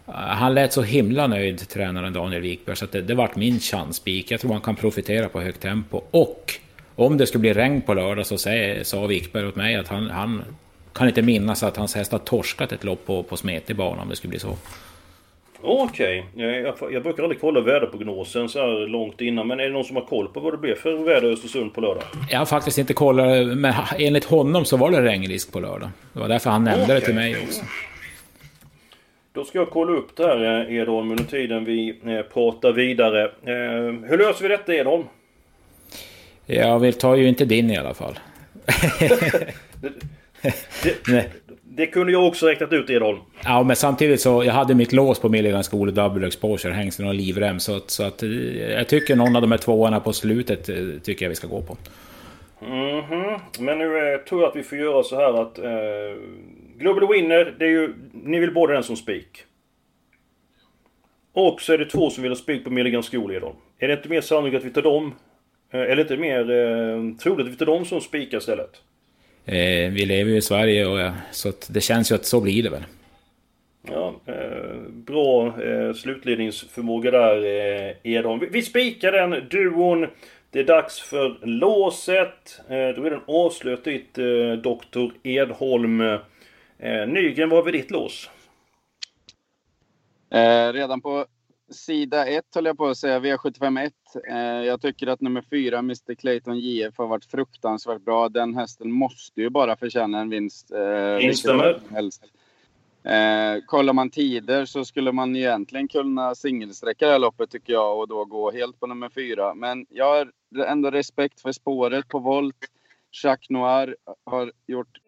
han 0.07 0.55
lät 0.55 0.73
så 0.73 0.83
himla 0.83 1.27
nöjd, 1.27 1.69
tränaren 1.69 2.13
Daniel 2.13 2.43
Wikberg, 2.43 2.77
så 2.77 2.85
att 2.85 2.93
det, 2.93 3.03
det 3.03 3.15
vart 3.15 3.37
min 3.37 3.61
chanspik. 3.61 4.31
Jag 4.31 4.41
tror 4.41 4.53
han 4.53 4.61
kan 4.61 4.77
profitera 4.77 5.29
på 5.29 5.41
högt 5.41 5.61
tempo. 5.61 6.01
Och 6.11 6.55
om 6.97 7.17
det 7.17 7.27
skulle 7.27 7.41
bli 7.41 7.53
regn 7.53 7.83
på 7.83 7.95
lördag 7.95 8.27
så 8.27 8.39
säger, 8.39 8.85
sa 8.85 9.07
Wikberg 9.07 9.47
åt 9.47 9.57
mig 9.57 9.77
att 9.77 9.89
han, 9.89 10.11
han 10.11 10.43
kan 10.97 11.09
inte 11.09 11.23
minnas 11.23 11.63
att 11.63 11.77
hans 11.77 11.95
häst 11.95 12.13
har 12.13 12.19
torskat 12.19 12.73
ett 12.73 12.85
lopp 12.85 13.07
på, 13.07 13.23
på 13.23 13.37
smetig 13.37 13.77
bana 13.77 14.03
om 14.03 14.09
det 14.09 14.17
skulle 14.17 14.31
bli 14.31 14.39
så. 14.39 14.57
Okej, 15.61 16.27
okay. 16.35 16.47
jag, 16.47 16.93
jag, 16.93 17.03
brukar 17.03 17.23
aldrig 17.23 17.41
kolla 17.41 17.61
väderprognosen 17.61 18.49
så 18.49 18.59
här 18.59 18.87
långt 18.87 19.21
innan. 19.21 19.49
Men 19.49 19.61
är 19.61 19.65
det 19.65 19.71
någon 19.71 19.85
som 19.85 19.97
har 19.97 20.05
koll 20.05 20.29
på 20.29 20.41
vad 20.41 20.53
det 20.53 20.59
blir 20.59 20.75
för 20.75 21.05
väder 21.05 21.31
i 21.31 21.33
Östersund 21.33 21.75
på 21.75 21.81
lördag? 21.81 22.03
Jag 22.31 22.39
har 22.39 22.47
faktiskt 22.47 22.79
inte 22.79 22.95
kollat, 22.95 23.47
men 23.47 23.75
enligt 23.99 24.25
honom 24.25 24.65
så 24.65 24.77
var 24.77 24.91
det 24.91 25.03
regnrisk 25.03 25.53
på 25.53 25.61
lördag. 25.61 25.89
Det 26.13 26.21
var 26.21 26.29
därför 26.29 26.51
han 26.51 26.65
nämnde 26.65 26.85
okay. 26.85 26.95
det 26.95 27.01
till 27.01 27.15
mig 27.15 27.37
också. 27.45 27.63
Då 29.33 29.45
ska 29.45 29.59
jag 29.59 29.71
kolla 29.71 29.93
upp 29.93 30.17
det 30.17 30.23
här 30.23 30.71
eh, 30.71 30.77
Edholm 30.77 31.11
under 31.11 31.25
tiden 31.25 31.65
vi 31.65 31.99
eh, 32.05 32.23
pratar 32.23 32.73
vidare. 32.73 33.25
Eh, 33.25 34.09
hur 34.09 34.19
löser 34.19 34.43
vi 34.43 34.49
detta 34.49 34.75
Edholm? 34.75 35.05
Jag 36.47 36.79
vill 36.79 36.95
ta 36.95 37.17
ju 37.17 37.29
inte 37.29 37.45
din 37.45 37.71
i 37.71 37.77
alla 37.77 37.95
fall. 37.95 38.19
Det, 40.83 41.31
det, 41.63 41.87
kunde 41.87 42.13
jag 42.13 42.27
också 42.27 42.47
räknat 42.47 42.73
ut 42.73 42.91
Edholm. 42.91 43.19
Ja, 43.45 43.63
men 43.63 43.77
samtidigt 43.77 44.21
så 44.21 44.45
jag 44.45 44.53
hade 44.53 44.75
mitt 44.75 44.93
lås 44.93 45.19
på 45.19 45.29
Milligan 45.29 45.63
School 45.63 45.95
Double 45.95 46.27
Exposure, 46.27 46.73
hängsten 46.73 47.07
och 47.07 47.15
livrem. 47.15 47.61
Så, 47.61 47.81
så 47.87 48.03
att 48.03 48.23
eh, 48.23 48.31
jag 48.71 48.89
tycker 48.89 49.17
någon 49.17 49.37
av 49.37 49.43
de 49.43 49.51
här 49.51 49.59
tvåorna 49.59 50.01
på 50.01 50.13
slutet 50.13 50.69
eh, 50.69 50.77
tycker 51.03 51.25
jag 51.25 51.31
vi 51.31 51.37
ska 51.37 51.47
gå 51.47 51.63
på. 51.63 51.77
Mm 52.61 53.01
-hmm. 53.01 53.41
Men 53.59 53.79
nu 53.79 54.13
eh, 54.13 54.19
tror 54.19 54.41
jag 54.41 54.51
att 54.51 54.57
vi 54.57 54.63
får 54.63 54.79
göra 54.79 55.03
så 55.03 55.17
här 55.17 55.43
att 55.43 55.59
eh, 55.59 56.23
Global 56.79 57.09
Winner, 57.13 57.55
det 57.59 57.65
är 57.65 57.71
ju... 57.71 57.95
Ni 58.13 58.39
vill 58.39 58.55
båda 58.55 58.73
den 58.73 58.83
som 58.83 58.97
spik. 58.97 59.45
Och 61.33 61.61
så 61.61 61.73
är 61.73 61.79
det 61.79 61.87
två 61.87 62.11
som 62.11 62.23
vill 62.23 62.33
ha 62.33 62.37
spik 62.37 62.65
på 62.65 62.71
Milligan 62.71 63.03
Edholm. 63.13 63.57
Är 63.79 63.89
det 63.89 63.95
inte 63.95 64.09
mer 64.09 64.21
sannolikt 64.21 64.57
att 64.57 64.65
vi 64.65 64.71
tar 64.71 64.83
dem? 64.83 65.15
Eh, 65.71 65.81
eller 65.81 66.03
inte 66.03 66.17
mer 66.17 66.51
eh, 66.51 67.17
troligt 67.23 67.47
att 67.47 67.53
vi 67.53 67.57
tar 67.57 67.67
dem 67.67 67.85
som 67.85 68.01
spikar 68.01 68.39
istället? 68.39 68.83
Eh, 69.47 69.91
vi 69.91 70.07
lever 70.07 70.31
ju 70.31 70.37
i 70.37 70.43
Sverige 70.43 70.87
och 70.87 71.13
så 71.31 71.53
det 71.69 71.81
känns 71.81 72.11
ju 72.11 72.15
att 72.15 72.25
så 72.25 72.41
blir 72.41 72.63
det 72.63 72.71
väl. 72.71 72.85
Ja, 73.89 74.15
eh, 74.27 74.81
bra 74.89 75.63
eh, 75.63 75.93
slutledningsförmåga 75.93 77.11
där 77.11 77.45
eh, 77.45 77.95
Edholm. 78.03 78.41
Vi, 78.41 78.47
vi 78.47 78.63
spikar 78.63 79.13
den 79.13 79.49
duon. 79.51 80.07
Det 80.51 80.61
är 80.61 80.65
dags 80.65 81.01
för 81.01 81.39
låset. 81.43 82.61
Eh, 82.69 82.89
då 82.89 83.05
är 83.05 83.11
den 83.11 83.21
avslöjat 83.27 83.85
ditt 83.85 84.19
eh, 84.19 84.53
Doktor 84.63 85.13
Edholm. 85.23 86.01
Eh, 86.79 87.07
Nygren, 87.09 87.49
vad 87.49 87.59
har 87.59 87.73
vi 87.73 87.79
ditt 87.79 87.91
lås? 87.91 88.31
Eh, 90.31 90.73
redan 90.73 91.01
på 91.01 91.27
sida 91.71 92.27
1 92.27 92.45
höll 92.55 92.65
jag 92.65 92.77
på 92.77 92.87
att 92.87 92.99
säga, 92.99 93.21
V751. 93.21 93.91
Eh, 94.31 94.37
jag 94.39 94.81
tycker 94.81 95.07
att 95.07 95.21
nummer 95.21 95.43
4, 95.51 95.79
Mr 95.79 96.15
Clayton 96.15 96.59
JF, 96.59 96.99
har 96.99 97.07
varit 97.07 97.25
fruktansvärt 97.25 98.05
bra. 98.05 98.29
Den 98.29 98.55
hästen 98.55 98.93
måste 98.93 99.41
ju 99.41 99.51
bara 99.51 99.77
förtjäna 99.77 100.21
en 100.21 100.31
vinst. 100.31 100.71
Eh, 100.71 101.25
Instämmer. 101.25 101.81
Eh, 103.05 103.61
kollar 103.67 103.93
man 103.93 104.11
tider 104.11 104.65
så 104.65 104.85
skulle 104.85 105.13
man 105.13 105.37
egentligen 105.37 105.89
kunna 105.89 106.35
singelsträcka 106.35 107.07
det 107.07 107.13
här 107.13 107.19
loppet 107.19 107.51
tycker 107.51 107.73
jag 107.73 107.99
och 107.99 108.09
då 108.09 108.25
gå 108.25 108.51
helt 108.51 108.81
på 108.81 108.87
nummer 108.87 109.09
4. 109.09 109.55
Men 109.55 109.87
jag 109.89 110.05
har 110.05 110.33
ändå 110.67 110.91
respekt 110.91 111.41
för 111.41 111.53
spåret 111.53 112.09
på 112.09 112.19
volt. 112.19 112.57
Jacques 113.25 113.51
Noir 113.51 113.97
har 114.25 114.53
gjort... 114.67 114.99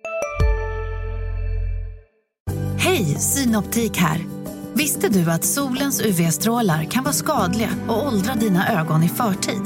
Hej, 2.79 3.05
Synoptik 3.05 3.97
här! 3.97 4.38
Visste 4.79 5.09
du 5.09 5.31
att 5.31 5.45
solens 5.45 6.01
UV-strålar 6.01 6.85
kan 6.85 7.05
vara 7.05 7.15
skadliga 7.15 7.71
och 7.89 8.07
åldra 8.07 8.35
dina 8.35 8.81
ögon 8.81 9.03
i 9.03 9.09
förtid? 9.09 9.63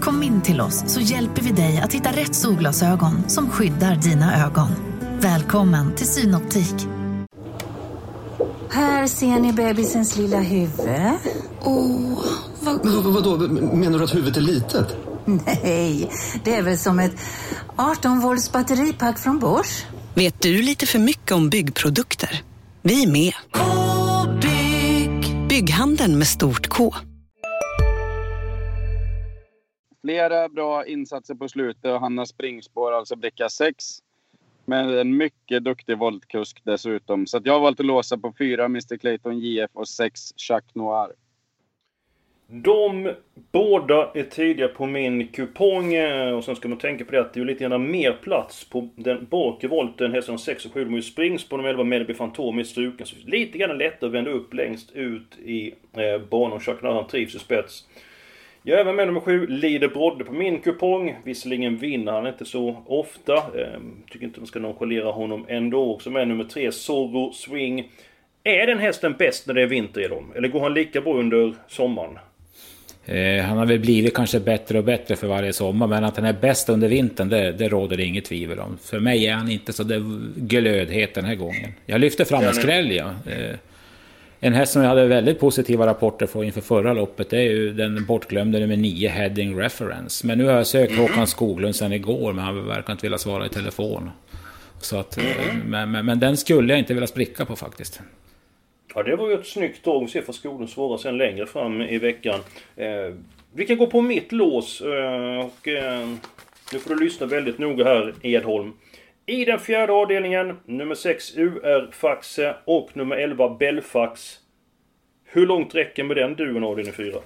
Kom 0.00 0.22
in 0.22 0.42
till 0.42 0.60
oss 0.60 0.84
så 0.86 1.00
hjälper 1.00 1.42
vi 1.42 1.50
dig 1.50 1.78
att 1.78 1.92
hitta 1.92 2.12
rätt 2.12 2.34
solglasögon 2.34 3.28
som 3.28 3.50
skyddar 3.50 3.96
dina 3.96 4.46
ögon. 4.46 4.68
Välkommen 5.20 5.94
till 5.94 6.06
Synoptik. 6.06 6.74
Här 8.70 9.06
ser 9.06 9.40
ni 9.40 9.52
bebisens 9.52 10.16
lilla 10.16 10.40
huvud. 10.40 10.88
Åh, 11.62 12.24
vad... 12.60 12.84
Men, 12.84 13.12
vadå, 13.12 13.36
menar 13.76 13.98
du 13.98 14.04
att 14.04 14.14
huvudet 14.14 14.36
är 14.36 14.40
litet? 14.40 14.96
Nej, 15.24 16.10
det 16.44 16.54
är 16.54 16.62
väl 16.62 16.78
som 16.78 16.98
ett 16.98 17.14
18 17.76 18.20
volts 18.20 18.52
batteripack 18.52 19.18
från 19.18 19.38
Bors. 19.38 19.84
Vet 20.14 20.40
du 20.40 20.62
lite 20.62 20.86
för 20.86 20.98
mycket 20.98 21.32
om 21.32 21.50
byggprodukter? 21.50 22.42
Vi 22.82 23.02
är 23.02 23.08
med. 23.08 23.32
Bygghandeln 25.58 26.18
med 26.18 26.26
stort 26.26 26.66
K. 26.68 26.92
flera 30.00 30.48
bra 30.48 30.86
insatser 30.86 31.34
på 31.34 31.48
slutet 31.48 31.84
och 31.84 32.00
han 32.00 32.18
har 32.18 32.24
springspår, 32.24 32.92
alltså 32.92 33.16
bricka 33.16 33.48
6. 33.48 33.84
Med 34.64 34.98
en 34.98 35.16
mycket 35.16 35.64
duktig 35.64 35.98
voltkusk 35.98 36.60
dessutom. 36.64 37.26
Så 37.26 37.40
jag 37.44 37.52
har 37.52 37.60
valt 37.60 37.80
att 37.80 37.86
låsa 37.86 38.18
på 38.18 38.32
4 38.38 38.64
Mr 38.64 38.96
Clayton 38.96 39.38
JF 39.38 39.70
och 39.72 39.88
6 39.88 40.20
Jacques 40.48 40.74
Noir. 40.74 41.12
De 42.50 43.14
båda 43.52 44.10
är 44.14 44.22
tidiga 44.22 44.68
på 44.68 44.86
min 44.86 45.28
kupong 45.28 45.94
eh, 45.94 46.32
och 46.34 46.44
sen 46.44 46.56
ska 46.56 46.68
man 46.68 46.78
tänka 46.78 47.04
på 47.04 47.12
det 47.12 47.20
att 47.20 47.34
det 47.34 47.40
är 47.40 47.44
lite 47.44 47.64
grann 47.64 47.90
mer 47.90 48.12
plats 48.12 48.64
på 48.70 48.88
den 48.96 49.26
bakre 49.30 49.68
volten. 49.68 50.12
Hästarna 50.12 50.38
6 50.38 50.66
och 50.66 50.72
7 50.72 50.84
de 50.84 50.92
är 50.92 50.96
ju 50.96 51.02
springs 51.02 51.48
på 51.48 51.56
de 51.56 51.66
11 51.66 51.84
Melby 51.84 52.14
Fantom 52.14 52.58
är 52.58 52.64
struken. 52.64 53.06
Så 53.06 53.16
lite 53.26 53.58
grann 53.58 53.78
lättare 53.78 54.08
att 54.08 54.14
vända 54.14 54.30
upp 54.30 54.54
längst 54.54 54.92
ut 54.92 55.38
i 55.44 55.74
eh, 55.96 56.20
banan. 56.30 56.60
Chuck 56.60 56.82
han 56.82 57.06
trivs 57.06 57.34
i 57.34 57.38
spets. 57.38 57.88
Jag 58.62 58.76
är 58.76 58.80
även 58.80 58.96
med 58.96 59.06
nummer 59.06 59.20
7, 59.20 59.46
Lider 59.46 59.88
Brodde 59.88 60.24
på 60.24 60.32
min 60.32 60.58
kupong. 60.58 61.16
Visserligen 61.24 61.76
vinner 61.76 62.12
han 62.12 62.26
inte 62.26 62.44
så 62.44 62.82
ofta. 62.86 63.34
Eh, 63.34 63.80
tycker 64.10 64.26
inte 64.26 64.40
man 64.40 64.46
ska 64.46 64.58
nonchalera 64.58 65.10
honom 65.10 65.44
ändå. 65.48 65.94
Också 65.94 66.10
med 66.10 66.28
nummer 66.28 66.44
3, 66.44 66.72
Zorro 66.72 67.32
Swing. 67.32 67.90
Är 68.44 68.66
den 68.66 68.78
hästen 68.78 69.14
bäst 69.18 69.46
när 69.46 69.54
det 69.54 69.62
är 69.62 69.66
vinter 69.66 70.00
i 70.00 70.08
dem? 70.08 70.32
Eller 70.36 70.48
går 70.48 70.60
han 70.60 70.74
lika 70.74 71.00
bra 71.00 71.14
under 71.14 71.54
sommaren? 71.66 72.18
Eh, 73.08 73.44
han 73.44 73.58
har 73.58 73.66
väl 73.66 73.78
blivit 73.78 74.14
kanske 74.14 74.40
bättre 74.40 74.78
och 74.78 74.84
bättre 74.84 75.16
för 75.16 75.26
varje 75.26 75.52
sommar, 75.52 75.86
men 75.86 76.04
att 76.04 76.16
han 76.16 76.26
är 76.26 76.32
bäst 76.32 76.68
under 76.68 76.88
vintern, 76.88 77.28
det, 77.28 77.52
det 77.52 77.68
råder 77.68 77.96
det 77.96 78.04
inget 78.04 78.24
tvivel 78.24 78.58
om. 78.58 78.78
För 78.82 79.00
mig 79.00 79.26
är 79.26 79.34
han 79.34 79.50
inte 79.50 79.72
så 79.72 79.84
glödhet 80.36 81.14
den 81.14 81.24
här 81.24 81.34
gången. 81.34 81.72
Jag 81.86 82.00
lyfter 82.00 82.24
fram 82.24 82.44
en 82.44 82.54
skräll, 82.54 82.92
ja. 82.92 83.10
Eh, 83.26 83.56
en 84.40 84.52
häst 84.52 84.72
som 84.72 84.82
jag 84.82 84.88
hade 84.88 85.06
väldigt 85.06 85.40
positiva 85.40 85.86
rapporter 85.86 86.26
för 86.26 86.44
inför 86.44 86.60
förra 86.60 86.92
loppet, 86.92 87.30
det 87.30 87.36
är 87.36 87.50
ju 87.50 87.72
den 87.72 88.04
bortglömde 88.04 88.60
nummer 88.60 88.76
9, 88.76 89.08
Heading 89.08 89.60
Reference. 89.60 90.26
Men 90.26 90.38
nu 90.38 90.44
har 90.44 90.52
jag 90.52 90.66
sökt 90.66 90.92
mm. 90.92 91.02
Håkan 91.02 91.26
Skoglund 91.26 91.76
sedan 91.76 91.92
igår, 91.92 92.32
men 92.32 92.44
han 92.44 92.66
verkar 92.66 92.92
inte 92.92 93.06
vilja 93.06 93.18
svara 93.18 93.46
i 93.46 93.48
telefon. 93.48 94.10
Så 94.80 94.96
att, 94.96 95.16
mm. 95.16 95.58
men, 95.66 95.90
men, 95.90 96.06
men 96.06 96.20
den 96.20 96.36
skulle 96.36 96.72
jag 96.72 96.78
inte 96.78 96.94
vilja 96.94 97.06
spricka 97.06 97.44
på 97.44 97.56
faktiskt. 97.56 98.00
Ja, 98.94 99.02
det 99.02 99.16
var 99.16 99.28
ju 99.28 99.34
ett 99.34 99.46
snyggt 99.46 99.84
drag 99.84 100.02
Vi 100.02 100.08
se 100.08 100.22
för 100.22 100.32
skolan 100.32 100.68
svara 100.68 100.98
sen 100.98 101.18
längre 101.18 101.46
fram 101.46 101.82
i 101.82 101.98
veckan. 101.98 102.40
Eh, 102.76 103.14
vi 103.54 103.66
kan 103.66 103.78
gå 103.78 103.86
på 103.86 104.00
mitt 104.00 104.32
lås 104.32 104.80
eh, 104.80 105.38
och 105.38 105.68
eh, 105.68 106.08
nu 106.72 106.78
får 106.78 106.94
du 106.94 107.04
lyssna 107.04 107.26
väldigt 107.26 107.58
noga 107.58 107.84
här 107.84 108.14
Edholm. 108.22 108.72
I 109.26 109.44
den 109.44 109.58
fjärde 109.58 109.92
avdelningen, 109.92 110.56
nummer 110.64 110.94
6 110.94 111.36
UR 111.36 111.90
Faxe 111.92 112.54
och 112.64 112.90
nummer 112.94 113.16
11 113.16 113.48
Belfax. 113.48 114.38
Hur 115.24 115.46
långt 115.46 115.74
räcker 115.74 116.04
med 116.04 116.16
den 116.16 116.34
duon 116.34 116.64
avdelning 116.64 116.94
eh, 116.98 117.12
4? 117.12 117.18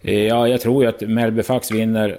Ja, 0.00 0.48
jag 0.48 0.60
tror 0.60 0.82
ju 0.82 0.88
att 0.88 1.00
Melbefax 1.00 1.70
vinner 1.70 2.18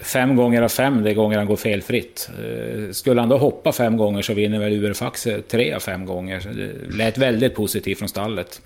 fem 0.00 0.36
gånger 0.36 0.62
av 0.62 0.68
fem 0.68 1.02
de 1.02 1.14
gånger 1.14 1.38
han 1.38 1.46
går 1.46 1.56
felfritt. 1.56 2.30
Eh, 2.38 2.90
skulle 2.90 3.20
han 3.20 3.28
då 3.28 3.36
hoppa 3.36 3.72
fem 3.72 3.96
gånger 3.96 4.22
så 4.22 4.34
vinner 4.34 4.58
väl 4.58 4.72
Uberfax 4.72 5.28
tre 5.48 5.72
av 5.72 5.80
fem 5.80 6.06
gånger. 6.06 6.42
Det 6.54 6.96
lät 6.96 7.18
väldigt 7.18 7.54
positivt 7.54 7.98
från 7.98 8.08
stallet. 8.08 8.62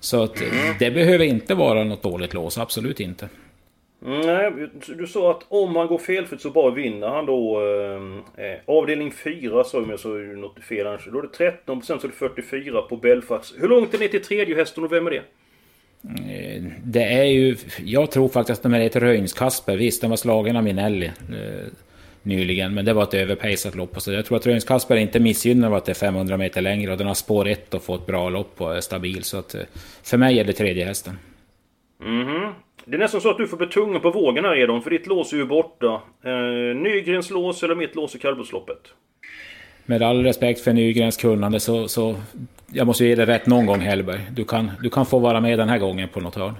Så 0.00 0.22
att 0.22 0.40
mm. 0.40 0.74
det 0.78 0.90
behöver 0.90 1.24
inte 1.24 1.54
vara 1.54 1.84
något 1.84 2.02
dåligt 2.02 2.34
lås, 2.34 2.58
absolut 2.58 3.00
inte. 3.00 3.28
Nej, 4.00 4.52
du 4.86 5.06
sa 5.06 5.30
att 5.30 5.46
om 5.48 5.76
han 5.76 5.86
går 5.86 5.98
felfritt 5.98 6.40
så 6.40 6.50
bara 6.50 6.70
vinner 6.70 7.08
han 7.08 7.26
då 7.26 7.60
eh, 7.60 8.44
eh 8.44 8.58
avdelning 8.66 9.12
4 9.12 9.64
sa 9.64 9.84
jag 9.88 10.00
så 10.00 10.14
är 10.14 10.20
det 10.20 10.36
något 10.36 10.64
fel 10.64 10.86
annars. 10.86 11.08
Då 11.12 11.18
är 11.18 11.22
det 11.22 11.28
13 11.28 11.82
så 11.82 11.94
är 11.94 11.98
det 12.02 12.08
44 12.08 12.82
på 12.82 12.96
Belfax. 12.96 13.54
Hur 13.58 13.68
långt 13.68 13.94
är 13.94 13.98
ni 13.98 14.08
till 14.08 14.22
tredje 14.22 14.56
hästen 14.56 14.84
och 14.84 14.92
vem 14.92 15.06
är 15.06 15.10
det? 15.10 15.22
Eh, 16.04 16.62
det 16.84 17.04
är 17.04 17.24
ju... 17.24 17.56
Jag 17.84 18.10
tror 18.10 18.28
faktiskt 18.28 18.58
att 18.58 18.62
de 18.62 18.74
är 18.74 18.80
ett 18.80 18.96
Röjns-Kasper. 18.96 19.76
Visst, 19.76 20.00
den 20.00 20.10
var 20.10 20.16
slagen 20.16 20.56
av 20.56 20.64
Minelli 20.64 21.06
eh, 21.06 21.72
nyligen, 22.22 22.74
men 22.74 22.84
det 22.84 22.92
var 22.92 23.02
ett 23.02 23.14
överpejsat 23.14 23.74
lopp. 23.74 24.00
Så 24.00 24.12
jag 24.12 24.24
tror 24.24 24.36
att 24.36 24.46
Röjns-Kasper 24.46 24.96
inte 24.96 25.20
missgynnar 25.20 25.72
att 25.72 25.84
det 25.84 25.92
är 25.92 25.94
500 25.94 26.36
meter 26.36 26.60
längre 26.60 26.92
och 26.92 26.98
den 26.98 27.06
har 27.06 27.14
spår 27.14 27.48
1 27.48 27.74
och 27.74 27.82
fått 27.82 28.06
bra 28.06 28.28
lopp 28.28 28.60
och 28.60 28.76
är 28.76 28.80
stabil. 28.80 29.24
Så 29.24 29.38
att 29.38 29.54
eh, 29.54 29.60
för 30.02 30.16
mig 30.16 30.38
är 30.40 30.44
det 30.44 30.52
tredje 30.52 30.84
hästen. 30.84 31.18
Mhm. 32.00 32.52
Det 32.84 32.96
är 32.96 32.98
nästan 32.98 33.20
så 33.20 33.30
att 33.30 33.38
du 33.38 33.48
får 33.48 33.56
betunga 33.56 34.00
på 34.00 34.10
vågen 34.10 34.44
här 34.44 34.56
Edon, 34.56 34.82
för 34.82 34.90
ditt 34.90 35.06
lås 35.06 35.32
är 35.32 35.36
ju 35.36 35.46
borta. 35.46 36.02
Eh, 36.24 36.76
Nygrens 36.76 37.30
lås 37.30 37.62
eller 37.62 37.74
mitt 37.74 37.94
lås 37.94 38.14
i 38.14 38.18
kallblodsloppet? 38.18 38.78
Med 39.86 40.02
all 40.02 40.22
respekt 40.22 40.60
för 40.60 40.72
Nygrens 40.72 41.16
kunnande 41.16 41.60
så, 41.60 41.88
så 41.88 42.16
jag 42.72 42.86
måste 42.86 43.04
ge 43.04 43.14
dig 43.14 43.26
rätt 43.26 43.46
någon 43.46 43.66
gång 43.66 43.80
Hellberg. 43.80 44.20
Du 44.32 44.44
kan, 44.44 44.70
du 44.82 44.90
kan 44.90 45.06
få 45.06 45.18
vara 45.18 45.40
med 45.40 45.58
den 45.58 45.68
här 45.68 45.78
gången 45.78 46.08
på 46.08 46.20
något 46.20 46.34
hörn. 46.34 46.54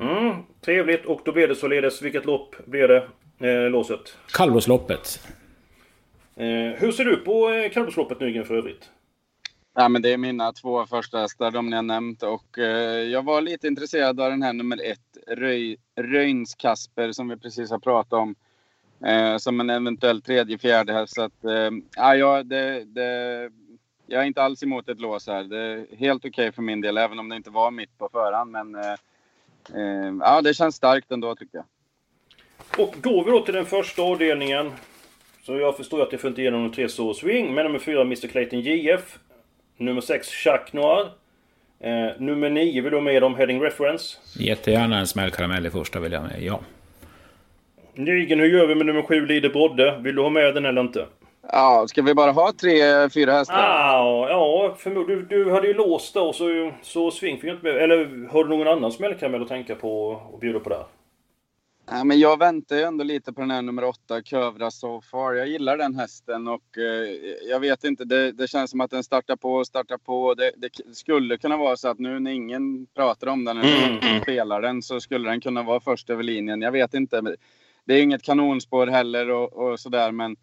Mm, 0.00 0.36
trevligt 0.60 1.04
och 1.04 1.20
då 1.24 1.32
blir 1.32 1.48
det 1.48 1.54
således, 1.54 2.02
vilket 2.02 2.24
lopp 2.24 2.56
blir 2.66 2.88
det? 2.88 3.08
Eh, 3.48 3.70
låset? 3.70 4.16
Kallblåsloppet. 4.32 5.20
Eh, 6.36 6.46
hur 6.80 6.92
ser 6.92 7.04
du 7.04 7.16
på 7.16 7.50
eh, 7.50 7.70
kallblåsloppet 7.70 8.20
Nygren 8.20 8.44
för 8.44 8.54
övrigt? 8.54 8.90
Ja, 9.74 9.88
men 9.88 10.02
det 10.02 10.12
är 10.12 10.16
mina 10.16 10.52
två 10.52 10.86
första 10.86 11.18
hästar, 11.18 11.50
de 11.50 11.70
ni 11.70 11.76
har 11.76 11.82
nämnt. 11.82 12.22
Och, 12.22 12.58
eh, 12.58 13.02
jag 13.02 13.24
var 13.24 13.40
lite 13.40 13.66
intresserad 13.66 14.20
av 14.20 14.30
den 14.30 14.42
här 14.42 14.52
nummer 14.52 14.80
ett, 14.84 15.38
Röj, 15.38 15.76
Röjns 15.96 16.54
Kasper, 16.54 17.12
som 17.12 17.28
vi 17.28 17.36
precis 17.36 17.70
har 17.70 17.78
pratat 17.78 18.12
om. 18.12 18.34
Eh, 19.06 19.36
som 19.36 19.60
en 19.60 19.70
eventuell 19.70 20.22
tredje, 20.22 20.58
fjärde 20.58 20.92
häst. 20.92 21.14
Så 21.14 21.22
att, 21.22 21.44
eh, 21.44 21.70
ja, 21.96 22.42
det, 22.42 22.84
det 22.84 23.50
jag 24.06 24.22
är 24.22 24.26
inte 24.26 24.42
alls 24.42 24.62
emot 24.62 24.88
ett 24.88 25.00
lås 25.00 25.26
här. 25.26 25.44
Det 25.44 25.58
är 25.58 25.96
helt 25.96 26.20
okej 26.20 26.30
okay 26.30 26.52
för 26.52 26.62
min 26.62 26.80
del, 26.80 26.98
även 26.98 27.18
om 27.18 27.28
det 27.28 27.36
inte 27.36 27.50
var 27.50 27.70
mitt 27.70 27.98
på 27.98 28.08
förhand. 28.12 28.50
Men 28.50 28.74
eh, 28.74 28.92
eh, 29.74 30.14
ja, 30.20 30.40
det 30.40 30.54
känns 30.54 30.76
starkt 30.76 31.10
ändå 31.10 31.36
tycker 31.36 31.58
jag. 31.58 31.64
Och 32.86 32.94
går 33.02 33.24
vi 33.24 33.30
då 33.30 33.40
till 33.40 33.54
den 33.54 33.66
första 33.66 34.02
avdelningen. 34.02 34.72
Så 35.42 35.56
jag 35.56 35.76
förstår 35.76 36.02
att 36.02 36.12
jag 36.12 36.20
får 36.20 36.28
inte 36.28 36.40
igenom 36.40 36.62
nummer 36.62 36.74
3 36.74 36.88
Soul 36.88 37.14
Swing. 37.14 37.54
Men 37.54 37.64
nummer 37.64 37.78
4 37.78 38.00
Mr 38.00 38.28
Clayton 38.28 38.60
JF. 38.60 39.18
Nummer 39.76 40.00
6 40.00 40.28
Chuck 40.28 40.72
Noir. 40.72 41.10
Eh, 41.80 42.20
nummer 42.20 42.50
9 42.50 42.82
vill 42.82 42.90
du 42.90 42.96
ha 42.96 43.02
med 43.02 43.24
om 43.24 43.36
Heading 43.36 43.62
Reference? 43.62 44.18
Jättegärna 44.38 44.98
en 44.98 45.06
smällkaramell 45.06 45.66
i 45.66 45.70
första 45.70 46.00
vill 46.00 46.12
jag 46.12 46.22
med, 46.22 46.42
ja. 46.42 46.60
Nygren, 47.94 48.40
hur 48.40 48.46
gör 48.46 48.66
vi 48.66 48.74
med 48.74 48.86
nummer 48.86 49.02
7 49.02 49.26
Lider 49.26 49.48
Brodde? 49.48 49.98
Vill 50.02 50.14
du 50.14 50.22
ha 50.22 50.30
med 50.30 50.54
den 50.54 50.64
eller 50.64 50.80
inte? 50.80 51.06
Ja, 51.48 51.84
ska 51.88 52.02
vi 52.02 52.14
bara 52.14 52.32
ha 52.32 52.52
tre, 52.52 53.10
fyra 53.10 53.32
hästar? 53.32 53.54
Ah, 53.54 54.28
ja, 54.28 54.74
förmodligen. 54.78 55.26
Du, 55.28 55.44
du 55.44 55.50
hade 55.50 55.66
ju 55.66 55.74
låst 55.74 56.14
då, 56.14 56.32
så, 56.32 56.72
så 56.82 57.10
Swing 57.10 57.40
fick 57.40 57.50
inte 57.50 57.64
med. 57.64 57.76
Eller 57.76 58.28
har 58.28 58.44
du 58.44 58.50
någon 58.50 58.68
annan 58.68 58.92
smällkaramell 58.92 59.42
att 59.42 59.48
tänka 59.48 59.74
på 59.74 60.08
och 60.32 60.38
bjuda 60.38 60.60
på 60.60 60.68
där? 60.68 60.84
Ja, 61.90 62.04
men 62.04 62.18
jag 62.18 62.38
väntar 62.38 62.76
ju 62.76 62.82
ändå 62.82 63.04
lite 63.04 63.32
på 63.32 63.40
den 63.40 63.50
här 63.50 63.62
nummer 63.62 63.84
åtta, 63.84 64.22
Kövra 64.22 64.70
So 64.70 65.00
Far. 65.00 65.32
Jag 65.32 65.48
gillar 65.48 65.78
den 65.78 65.94
hästen 65.94 66.48
och 66.48 66.78
eh, 66.78 67.08
jag 67.50 67.60
vet 67.60 67.84
inte, 67.84 68.04
det, 68.04 68.32
det, 68.32 68.48
känns 68.48 68.70
som 68.70 68.80
att 68.80 68.90
den 68.90 69.04
startar 69.04 69.36
på 69.36 69.54
och 69.54 69.66
startar 69.66 69.98
på. 69.98 70.34
Det, 70.34 70.52
det, 70.56 70.96
skulle 70.96 71.36
kunna 71.36 71.56
vara 71.56 71.76
så 71.76 71.88
att 71.88 71.98
nu 71.98 72.20
när 72.20 72.30
ingen 72.30 72.86
pratar 72.86 73.26
om 73.26 73.44
den 73.44 73.58
eller 73.58 73.88
mm. 73.88 74.22
spelar 74.22 74.62
den 74.62 74.82
så 74.82 75.00
skulle 75.00 75.30
den 75.30 75.40
kunna 75.40 75.62
vara 75.62 75.80
först 75.80 76.10
över 76.10 76.22
linjen. 76.22 76.62
Jag 76.62 76.72
vet 76.72 76.94
inte. 76.94 77.22
Det 77.84 77.94
är 77.94 78.02
inget 78.02 78.22
kanonspår 78.22 78.86
heller 78.86 79.30
och, 79.30 79.52
och 79.52 79.80
sådär 79.80 80.12
men 80.12 80.36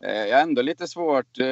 jag 0.00 0.28
är 0.28 0.42
ändå 0.42 0.62
lite 0.62 0.88
svårt. 0.88 1.38
Eh, 1.38 1.46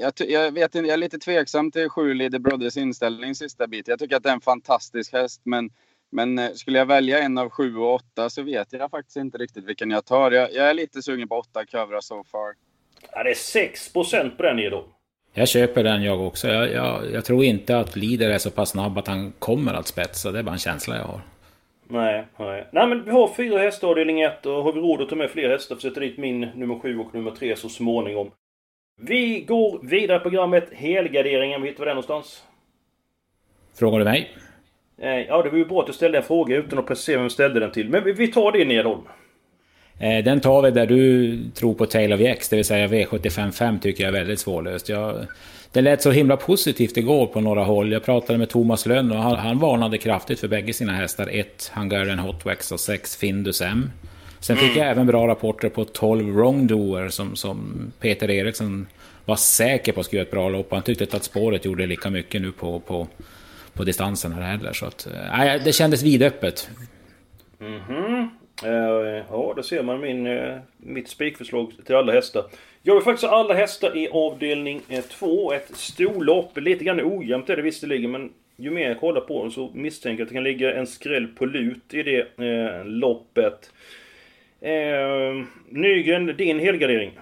jag, 0.00 0.12
jag, 0.16 0.52
vet 0.52 0.74
inte, 0.74 0.88
jag 0.88 0.94
är 0.94 0.96
lite 0.96 1.18
tveksam 1.18 1.70
till 1.70 1.88
sju 1.88 2.14
Leader 2.14 2.38
Brothers 2.38 2.76
inställning 2.76 3.34
sista 3.34 3.66
bit. 3.66 3.88
Jag 3.88 3.98
tycker 3.98 4.16
att 4.16 4.22
det 4.22 4.28
är 4.28 4.34
en 4.34 4.40
fantastisk 4.40 5.12
häst, 5.12 5.40
men, 5.44 5.70
men 6.12 6.38
eh, 6.38 6.52
skulle 6.52 6.78
jag 6.78 6.86
välja 6.86 7.18
en 7.18 7.38
av 7.38 7.50
sju 7.50 7.76
och 7.76 7.94
åtta 7.94 8.30
så 8.30 8.42
vet 8.42 8.72
jag 8.72 8.90
faktiskt 8.90 9.16
inte 9.16 9.38
riktigt 9.38 9.64
vilken 9.64 9.90
jag 9.90 10.04
tar. 10.04 10.30
Jag, 10.30 10.52
jag 10.52 10.70
är 10.70 10.74
lite 10.74 11.02
sugen 11.02 11.28
på 11.28 11.34
åtta 11.34 11.64
Kövra 11.66 12.02
so 12.02 12.24
far. 12.24 12.54
Ja, 13.12 13.22
det 13.22 13.30
är 13.30 13.34
6 13.34 13.92
på 13.92 14.04
den 14.38 14.58
Edo. 14.58 14.84
Jag 15.36 15.48
köper 15.48 15.84
den 15.84 16.02
jag 16.02 16.20
också. 16.20 16.48
Jag, 16.48 16.72
jag, 16.72 17.12
jag, 17.12 17.24
tror 17.24 17.44
inte 17.44 17.78
att 17.78 17.96
Leader 17.96 18.30
är 18.30 18.38
så 18.38 18.50
pass 18.50 18.70
snabb 18.70 18.98
att 18.98 19.06
han 19.06 19.32
kommer 19.32 19.74
att 19.74 19.86
spetsa. 19.86 20.32
Det 20.32 20.38
är 20.38 20.42
bara 20.42 20.52
en 20.52 20.58
känsla 20.58 20.96
jag 20.96 21.04
har. 21.04 21.20
Nej, 21.88 22.24
nej. 22.36 22.66
Nej 22.70 22.86
men 22.86 23.04
vi 23.04 23.10
har 23.10 23.28
fyra 23.28 23.58
hästar 23.58 23.88
avdelning 23.88 24.20
1 24.20 24.46
och 24.46 24.64
har 24.64 24.72
vi 24.72 24.80
råd 24.80 25.02
att 25.02 25.08
ta 25.08 25.16
med 25.16 25.30
fler 25.30 25.48
hästar 25.48 25.74
för 25.76 25.82
sätta 25.82 26.00
dit 26.00 26.18
min 26.18 26.40
nummer 26.40 26.78
7 26.78 26.98
och 26.98 27.14
nummer 27.14 27.30
3 27.30 27.56
så 27.56 27.68
småningom. 27.68 28.30
Vi 29.00 29.40
går 29.40 29.80
vidare 29.82 30.16
i 30.16 30.20
programmet 30.20 30.72
Helgarderingen. 30.72 31.60
Du 31.60 31.74
var 31.78 31.86
den 31.86 31.94
någonstans? 31.94 32.44
Frågar 33.74 33.98
du 33.98 34.04
mig? 34.04 34.30
Eh, 34.98 35.20
ja, 35.20 35.42
det 35.42 35.50
var 35.50 35.58
ju 35.58 35.64
bra 35.64 35.80
att 35.80 35.86
du 35.86 35.92
ställde 35.92 36.18
en 36.18 36.24
fråga 36.24 36.56
utan 36.56 36.78
att 36.78 36.86
precisera 36.86 37.16
vem 37.16 37.24
du 37.24 37.30
ställde 37.30 37.60
den 37.60 37.72
till. 37.72 37.88
Men 37.88 38.04
vi 38.04 38.28
tar 38.28 38.52
det 38.52 38.64
Nedholm. 38.64 39.02
Eh, 39.98 40.24
den 40.24 40.40
tar 40.40 40.62
vi 40.62 40.70
där 40.70 40.86
du 40.86 41.38
tror 41.54 41.74
på 41.74 41.86
Tail 41.86 42.12
of 42.12 42.20
X, 42.20 42.48
det 42.48 42.56
vill 42.56 42.64
säga 42.64 42.88
V755 42.88 43.80
tycker 43.80 44.04
jag 44.04 44.08
är 44.14 44.18
väldigt 44.18 44.40
svårlöst. 44.40 44.88
Jag 44.88 45.26
det 45.74 45.80
lät 45.80 46.02
så 46.02 46.10
himla 46.10 46.36
positivt 46.36 46.96
igår 46.96 47.26
på 47.26 47.40
några 47.40 47.64
håll. 47.64 47.92
Jag 47.92 48.04
pratade 48.04 48.38
med 48.38 48.48
Thomas 48.48 48.86
Lönn 48.86 49.12
och 49.12 49.18
han, 49.18 49.36
han 49.36 49.58
varnade 49.58 49.98
kraftigt 49.98 50.40
för 50.40 50.48
bägge 50.48 50.72
sina 50.72 50.92
hästar. 50.92 51.28
1 51.32 51.72
Hungarian 51.74 52.18
Hotwax 52.18 52.72
och 52.72 52.80
6 52.80 53.16
Findus 53.16 53.62
M. 53.62 53.90
Sen 54.40 54.56
fick 54.56 54.70
mm. 54.70 54.78
jag 54.78 54.90
även 54.90 55.06
bra 55.06 55.28
rapporter 55.28 55.68
på 55.68 55.84
12 55.84 56.34
Wrongdoer 56.34 57.08
som, 57.08 57.36
som 57.36 57.92
Peter 58.00 58.30
Eriksson 58.30 58.86
var 59.24 59.36
säker 59.36 59.92
på 59.92 60.02
skulle 60.02 60.18
göra 60.18 60.26
ett 60.26 60.32
bra 60.32 60.48
lopp. 60.48 60.72
Han 60.72 60.82
tyckte 60.82 61.16
att 61.16 61.24
spåret 61.24 61.64
gjorde 61.64 61.86
lika 61.86 62.10
mycket 62.10 62.42
nu 62.42 62.52
på, 62.52 62.80
på, 62.80 63.08
på 63.72 63.84
distansen 63.84 64.32
här 64.32 64.42
heller. 64.42 64.72
Så 64.72 64.86
att, 64.86 65.06
äh, 65.06 65.64
det 65.64 65.72
kändes 65.72 66.02
vidöppet. 66.02 66.70
Mhm. 67.58 67.68
Eh, 67.68 68.43
Eh, 68.62 69.24
ja, 69.30 69.52
där 69.56 69.62
ser 69.62 69.82
man 69.82 70.00
min, 70.00 70.26
eh, 70.26 70.58
mitt 70.76 71.08
spikförslag 71.08 71.72
till 71.84 71.94
alla 71.94 72.12
hästar. 72.12 72.44
Jag 72.82 72.94
vill 72.94 73.04
faktiskt 73.04 73.30
ha 73.30 73.38
alla 73.38 73.54
hästar 73.54 73.96
i 73.96 74.08
avdelning 74.08 74.80
eh, 74.88 75.04
2. 75.04 75.52
Ett 75.52 75.76
storlopp. 75.76 76.58
Lite 76.58 76.84
grann 76.84 77.00
ojämnt 77.00 77.50
är 77.50 77.56
det 77.56 77.62
visserligen, 77.62 78.10
men 78.10 78.32
ju 78.56 78.70
mer 78.70 78.88
jag 78.88 79.00
kollar 79.00 79.20
på 79.20 79.44
det 79.44 79.50
så 79.50 79.70
misstänker 79.74 80.20
jag 80.20 80.26
att 80.26 80.28
det 80.28 80.34
kan 80.34 80.44
ligga 80.44 80.74
en 80.74 80.86
skräll 80.86 81.26
på 81.26 81.46
lut 81.46 81.94
i 81.94 82.02
det 82.02 82.38
eh, 82.38 82.84
loppet. 82.84 83.72
Eh, 84.60 85.44
Nygren, 85.68 86.26
din 86.26 86.58
helgardering? 86.58 87.18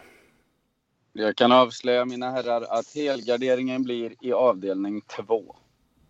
Jag 1.13 1.37
kan 1.37 1.53
avslöja 1.53 2.05
mina 2.05 2.31
herrar 2.31 2.63
att 2.79 2.95
helgarderingen 2.95 3.83
blir 3.83 4.13
i 4.21 4.33
avdelning 4.33 5.01
2. 5.01 5.57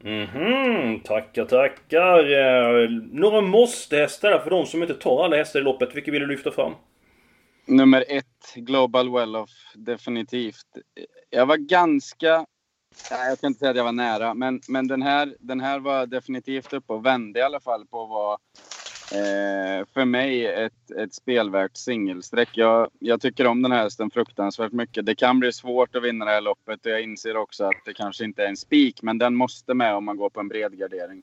Mhm, 0.04 1.00
tackar, 1.00 1.44
tackar. 1.44 2.32
Eh, 2.32 2.90
några 3.12 3.40
måste-hästar 3.40 4.30
där 4.30 4.38
för 4.38 4.50
de 4.50 4.66
som 4.66 4.82
inte 4.82 4.94
tar 4.94 5.24
alla 5.24 5.36
hästar 5.36 5.60
i 5.60 5.62
loppet. 5.62 5.94
Vilka 5.94 6.10
vill 6.10 6.20
du 6.20 6.26
lyfta 6.26 6.50
fram? 6.50 6.72
Nummer 7.66 8.04
ett, 8.08 8.54
Global 8.54 9.08
Well-Off, 9.08 9.50
definitivt. 9.74 10.66
Jag 11.30 11.46
var 11.46 11.56
ganska... 11.56 12.46
Nej, 13.10 13.28
jag 13.28 13.40
kan 13.40 13.48
inte 13.48 13.58
säga 13.58 13.70
att 13.70 13.76
jag 13.76 13.84
var 13.84 13.92
nära, 13.92 14.34
men, 14.34 14.60
men 14.68 14.88
den, 14.88 15.02
här, 15.02 15.36
den 15.40 15.60
här 15.60 15.78
var 15.78 16.06
definitivt 16.06 16.72
uppe 16.72 16.92
och 16.92 17.06
vände 17.06 17.38
i 17.38 17.42
alla 17.42 17.60
fall 17.60 17.86
på 17.86 18.06
vad 18.06 18.38
eh, 19.14 19.86
för 19.94 20.04
mig 20.04 20.46
ett, 20.46 20.90
ett 20.98 21.14
spelvärt 21.14 21.76
singelsträck. 21.76 22.48
Jag, 22.52 22.88
jag 22.98 23.20
tycker 23.20 23.46
om 23.46 23.62
den 23.62 23.72
här 23.72 23.82
hästen 23.82 24.10
fruktansvärt 24.10 24.72
mycket. 24.72 25.06
Det 25.06 25.14
kan 25.14 25.40
bli 25.40 25.52
svårt 25.52 25.96
att 25.96 26.02
vinna 26.02 26.24
det 26.24 26.30
här 26.30 26.40
loppet 26.40 26.86
och 26.86 26.92
jag 26.92 27.02
inser 27.02 27.36
också 27.36 27.64
att 27.64 27.84
det 27.84 27.94
kanske 27.94 28.24
inte 28.24 28.44
är 28.44 28.48
en 28.48 28.56
spik, 28.56 29.02
men 29.02 29.18
den 29.18 29.34
måste 29.34 29.74
med 29.74 29.94
om 29.94 30.04
man 30.04 30.16
går 30.16 30.30
på 30.30 30.40
en 30.40 30.48
bred 30.48 30.78
gardering. 30.78 31.22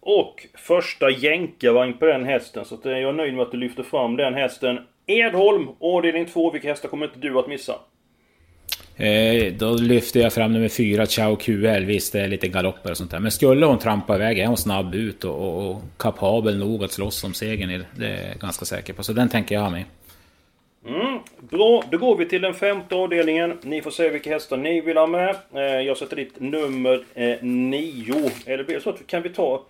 Och 0.00 0.46
första 0.54 1.10
jänkarvagn 1.10 1.98
på 1.98 2.06
den 2.06 2.24
hästen, 2.24 2.64
så 2.64 2.74
att 2.74 2.86
eh, 2.86 2.92
jag 2.92 3.08
är 3.08 3.12
nöjd 3.12 3.34
med 3.34 3.42
att 3.42 3.52
du 3.52 3.56
lyfter 3.58 3.82
fram 3.82 4.16
den 4.16 4.34
hästen. 4.34 4.78
Edholm, 5.06 5.68
avdelning 5.80 6.26
2. 6.26 6.50
Vilka 6.50 6.68
hästar 6.68 6.88
kommer 6.88 7.06
inte 7.06 7.18
du 7.18 7.38
att 7.38 7.48
missa? 7.48 7.74
Eh, 8.96 9.52
då 9.52 9.74
lyfter 9.74 10.20
jag 10.20 10.32
fram 10.32 10.52
nummer 10.52 10.68
fyra, 10.68 11.06
Chao 11.06 11.36
QL. 11.36 11.84
Visst, 11.84 12.12
det 12.12 12.20
är 12.20 12.28
lite 12.28 12.48
galopper 12.48 12.90
och 12.90 12.96
sånt 12.96 13.10
där. 13.10 13.20
Men 13.20 13.30
skulle 13.30 13.66
hon 13.66 13.78
trampa 13.78 14.14
iväg 14.14 14.38
är 14.38 14.46
hon 14.46 14.56
snabb 14.56 14.94
ut 14.94 15.24
och, 15.24 15.34
och, 15.34 15.70
och 15.70 15.82
kapabel 15.96 16.58
nog 16.58 16.84
att 16.84 16.92
slåss 16.92 17.24
om 17.24 17.34
segern. 17.34 17.84
Det 17.96 18.06
är 18.06 18.28
jag 18.28 18.38
ganska 18.38 18.64
säker 18.64 18.92
på. 18.92 19.02
Så 19.02 19.12
den 19.12 19.28
tänker 19.28 19.54
jag 19.54 19.62
ha 19.62 19.70
med. 19.70 19.84
Mm, 20.88 21.18
bra, 21.50 21.82
då 21.90 21.98
går 21.98 22.16
vi 22.16 22.26
till 22.28 22.42
den 22.42 22.54
femte 22.54 22.94
avdelningen. 22.94 23.58
Ni 23.62 23.82
får 23.82 23.90
se 23.90 24.08
vilka 24.08 24.30
hästar 24.30 24.56
ni 24.56 24.80
vill 24.80 24.96
ha 24.96 25.06
med. 25.06 25.36
Eh, 25.54 25.60
jag 25.62 25.96
sätter 25.96 26.16
dit 26.16 26.40
nummer 26.40 27.04
eh, 27.14 27.42
nio. 27.42 28.30
Eller 28.46 28.64
blir 28.64 28.74
det 28.74 28.80
så 28.80 28.90
att 28.90 29.06
kan 29.06 29.22
vi 29.22 29.28
ta 29.28 29.62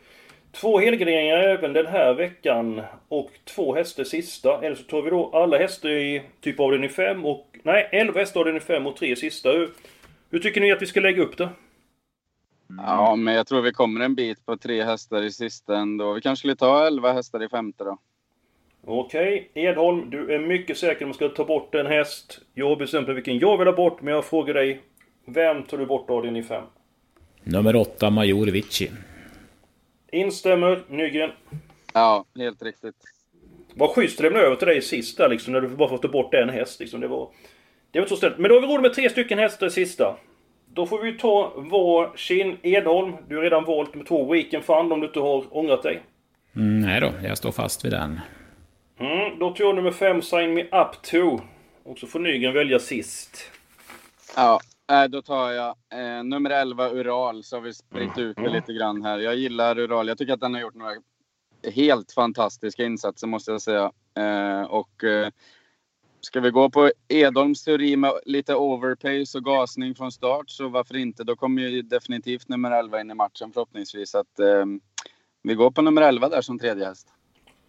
två 0.61 0.79
helgarderingar 0.79 1.37
även 1.37 1.73
den 1.73 1.87
här 1.87 2.15
veckan 2.15 2.83
och 3.09 3.31
två 3.45 3.75
hästar 3.75 4.05
sista? 4.05 4.61
Eller 4.63 4.77
så 4.77 4.83
tar 4.83 5.03
vi 5.03 5.11
då 5.11 5.31
alla 5.33 5.59
hästar 5.59 5.89
i 5.89 6.23
typ 6.41 6.61
avdelning 6.61 6.91
5 6.91 7.25
och... 7.25 7.47
Nej, 7.63 7.89
11 7.93 8.21
hästar 8.21 8.41
avdelning 8.41 8.61
5 8.61 8.87
och 8.87 8.97
tre 8.97 9.17
sista. 9.17 9.51
Hur, 9.51 9.71
hur 10.31 10.39
tycker 10.39 10.61
ni 10.61 10.73
att 10.73 10.83
vi 10.83 10.87
ska 10.87 11.01
lägga 11.01 11.23
upp 11.23 11.39
det? 11.39 11.49
Ja, 12.79 13.17
men 13.17 13.35
jag 13.35 13.47
tror 13.47 13.63
vi 13.63 13.73
kommer 13.73 14.01
en 14.01 14.15
bit 14.15 14.47
på 14.47 14.57
tre 14.57 14.85
hästar 14.85 15.23
i 15.23 15.33
sista 15.33 15.77
ändå. 15.77 16.13
Vi 16.13 16.21
kanske 16.21 16.41
skulle 16.41 16.57
ta 16.57 16.87
11 16.87 17.13
hästar 17.13 17.43
i 17.43 17.49
femte 17.49 17.85
då. 17.85 17.99
Okej, 18.85 19.51
Edholm, 19.55 20.11
du 20.11 20.35
är 20.35 20.39
mycket 20.39 20.79
säker 20.79 21.05
om 21.05 21.11
att 21.11 21.17
ska 21.17 21.29
ta 21.29 21.45
bort 21.45 21.75
en 21.75 21.87
häst. 21.87 22.41
Jag 22.55 22.69
har 22.69 22.77
bestämt 22.77 23.07
mig 23.07 23.15
vilken 23.15 23.39
jag 23.39 23.59
vill 23.59 23.67
ha 23.67 23.75
bort, 23.75 24.03
men 24.03 24.15
jag 24.15 24.25
frågar 24.25 24.55
dig. 24.55 24.81
Vem 25.25 25.63
tar 25.63 25.79
du 25.79 25.87
bort 25.87 26.11
avdelning 26.11 26.45
5? 26.45 26.65
Nummer 27.43 27.77
åtta, 27.77 28.11
Major 28.11 28.47
Vici. 28.47 28.91
Instämmer, 30.17 30.83
Nygren. 30.89 31.31
Ja, 31.95 32.25
helt 32.37 32.63
riktigt. 32.63 32.95
Vad 33.75 33.91
schysst 33.91 34.19
det 34.19 34.25
lämnade 34.25 34.47
över 34.47 34.57
till 34.57 34.69
dig 34.69 34.83
sist 34.83 35.19
där 35.19 35.29
liksom, 35.29 35.53
när 35.53 35.61
du 35.61 35.69
bara 35.69 35.89
fått 35.89 36.03
ta 36.03 36.09
bort 36.09 36.35
en 36.35 36.49
häst 36.49 36.81
liksom. 36.81 37.01
Det 37.01 37.09
var... 37.09 37.29
Det 37.91 37.99
var 37.99 38.05
inte 38.05 38.15
så 38.15 38.17
ställt. 38.17 38.39
Men 38.39 38.49
då 38.49 38.55
har 38.55 38.61
vi 38.61 38.67
råd 38.67 38.83
med 38.83 38.95
tre 38.95 39.11
stycken 39.11 39.39
hästar 39.39 39.67
i 39.67 39.71
sista. 39.71 40.17
Då 40.67 40.87
får 40.87 41.03
vi 41.03 41.13
ta 41.19 41.53
varsin. 41.57 42.57
Edholm, 42.63 43.17
du 43.29 43.37
har 43.37 43.43
redan 43.43 43.65
valt 43.65 43.95
med 43.95 44.07
två 44.07 44.33
Weekend 44.33 44.65
Fund 44.65 44.93
om 44.93 45.01
du 45.01 45.07
inte 45.07 45.21
har 45.21 45.57
ångrat 45.57 45.83
dig. 45.83 46.03
Mm, 46.57 46.81
nej 46.81 47.01
då, 47.01 47.13
jag 47.25 47.39
står 47.39 47.53
fast 47.53 47.85
vid 47.85 47.93
den. 47.93 48.21
Mm, 48.99 49.39
då 49.39 49.51
tar 49.51 49.65
jag 49.65 49.75
nummer 49.75 49.91
5, 49.91 50.23
Sign 50.23 50.55
Me 50.55 50.63
Up 50.63 51.03
To. 51.03 51.41
Och 51.83 51.99
så 51.99 52.07
får 52.07 52.19
Nygren 52.19 52.55
välja 52.55 52.79
sist. 52.79 53.51
Ja, 54.37 54.61
äh, 54.93 55.05
då 55.05 55.23
tar 55.23 55.51
jag 55.51 55.77
eh, 55.93 56.25
nummer 56.25 56.51
11 56.51 56.91
Ural 56.91 57.45
så 57.45 57.57
har 57.57 57.61
vi 57.61 57.75
spritt 57.75 58.19
ut 58.19 58.37
det 58.37 58.49
lite 58.49 58.73
grann 58.73 59.03
här. 59.03 59.19
Jag 59.19 59.37
gillar 59.37 59.79
Ural. 59.79 60.09
Jag 60.09 60.19
tycker 60.19 60.33
att 60.33 60.41
den 60.41 60.55
har 60.55 60.61
gjort 60.61 60.75
några 60.75 60.95
helt 61.75 62.13
fantastiska 62.13 62.85
insatser 62.85 63.27
måste 63.27 63.51
jag 63.51 63.63
säga. 63.63 63.93
Eh, 64.17 64.63
och 64.63 65.05
eh, 65.05 65.29
ska 66.21 66.41
vi 66.41 66.51
gå 66.51 66.71
på 66.71 66.91
Edholms 67.09 67.65
teori 67.65 67.97
med 67.97 68.13
lite 68.25 68.55
overpace 68.55 69.39
och 69.39 69.45
gasning 69.45 69.95
från 69.95 70.13
start 70.13 70.51
så 70.51 70.69
varför 70.69 70.97
inte? 70.97 71.25
Då 71.25 71.37
kommer 71.37 71.63
ju 71.63 71.83
definitivt 71.83 72.49
nummer 72.49 72.71
11 72.71 73.01
in 73.01 73.11
i 73.11 73.15
matchen 73.15 73.53
förhoppningsvis. 73.53 74.15
Att, 74.15 74.39
eh, 74.39 74.65
vi 75.43 75.55
går 75.55 75.71
på 75.71 75.83
nummer 75.83 76.03
11 76.03 76.29
där 76.29 76.41
som 76.41 76.59
tredje 76.59 76.85
häst. 76.87 77.09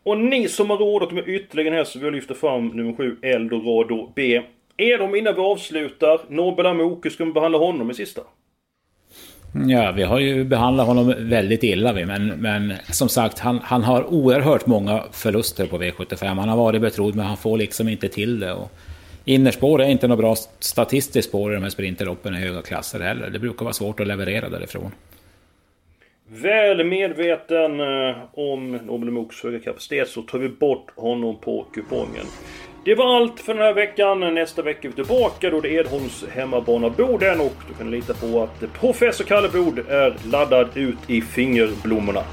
Och 0.04 0.18
ni 0.18 0.48
som 0.48 0.70
har 0.70 0.78
rådat 0.78 1.12
med 1.12 1.28
ytterligare 1.28 1.70
en 1.70 1.80
häst 1.80 1.92
så 1.92 2.00
vill 2.00 2.06
jag 2.06 2.14
lyfta 2.14 2.34
fram 2.34 2.68
nummer 2.68 2.94
7, 2.94 3.18
Eldorado 3.22 4.12
B. 4.16 4.42
Är 4.78 4.98
de 4.98 5.16
innan 5.16 5.36
vi 5.36 5.42
avslutar? 5.42 6.20
Nobel 6.28 6.66
Amoku, 6.66 7.10
ska 7.10 7.26
vi 7.26 7.32
behandla 7.32 7.58
honom 7.58 7.92
i 7.92 7.94
sista? 7.94 8.22
Ja, 9.68 9.92
vi 9.92 10.04
har 10.04 10.20
ju 10.20 10.44
behandlat 10.44 10.88
honom 10.88 11.14
väldigt 11.18 11.64
illa 11.64 11.94
vi, 11.94 12.06
men, 12.06 12.28
men 12.28 12.74
som 12.92 13.10
sagt, 13.10 13.40
han, 13.40 13.60
han 13.64 13.84
har 13.84 14.14
oerhört 14.14 14.66
många 14.66 15.04
förluster 15.12 15.68
på 15.68 15.78
V75. 15.78 16.26
Han 16.26 16.50
har 16.50 16.58
varit 16.58 16.82
betrodd, 16.82 17.16
men 17.16 17.26
han 17.26 17.38
får 17.38 17.58
liksom 17.58 17.90
inte 17.90 18.10
till 18.10 18.40
det. 18.40 18.54
Och 18.54 18.72
innerspår 19.26 19.82
är 19.82 19.90
inte 19.90 20.08
något 20.08 20.20
bra 20.20 20.36
statistiskt 20.60 21.30
spår 21.30 21.52
i 21.52 21.56
de 21.56 21.64
här 21.64 21.70
sprinterloppen 21.70 22.36
i 22.36 22.38
höga 22.38 22.62
klasser 22.62 23.00
heller. 23.00 23.30
Det 23.30 23.40
brukar 23.40 23.66
vara 23.66 23.74
svårt 23.74 24.00
att 24.00 24.08
leverera 24.08 24.50
därifrån. 24.50 24.92
Väl 26.30 26.84
medveten 26.84 27.80
eh, 27.80 28.16
om 28.34 28.72
Nobel 28.72 29.10
Amokus 29.10 29.44
höga 29.44 29.60
kapacitet 29.60 30.08
så 30.08 30.22
tar 30.22 30.40
vi 30.40 30.50
bort 30.50 30.92
honom 30.96 31.38
på 31.42 31.66
kupongen. 31.74 32.26
Det 32.88 32.96
var 32.96 33.16
allt 33.16 33.40
för 33.40 33.54
den 33.54 33.64
här 33.64 33.74
veckan. 33.74 34.20
Nästa 34.20 34.62
vecka 34.62 34.88
är 34.88 34.90
vi 34.90 34.96
tillbaka. 34.96 35.50
Då 35.50 35.62
det 35.62 35.70
är 35.70 35.80
Edholms 35.80 36.26
hemmabana 36.32 36.90
Boden 36.90 37.40
och 37.42 37.54
du 37.68 37.74
kan 37.74 37.92
lita 37.92 38.14
på 38.14 38.44
att 38.44 38.74
professor 38.74 39.26
Kalle 39.26 39.50
Bod 39.50 39.80
är 39.90 40.16
laddad 40.32 40.68
ut 40.76 40.98
i 41.08 41.22
fingerblommorna. 41.22 42.24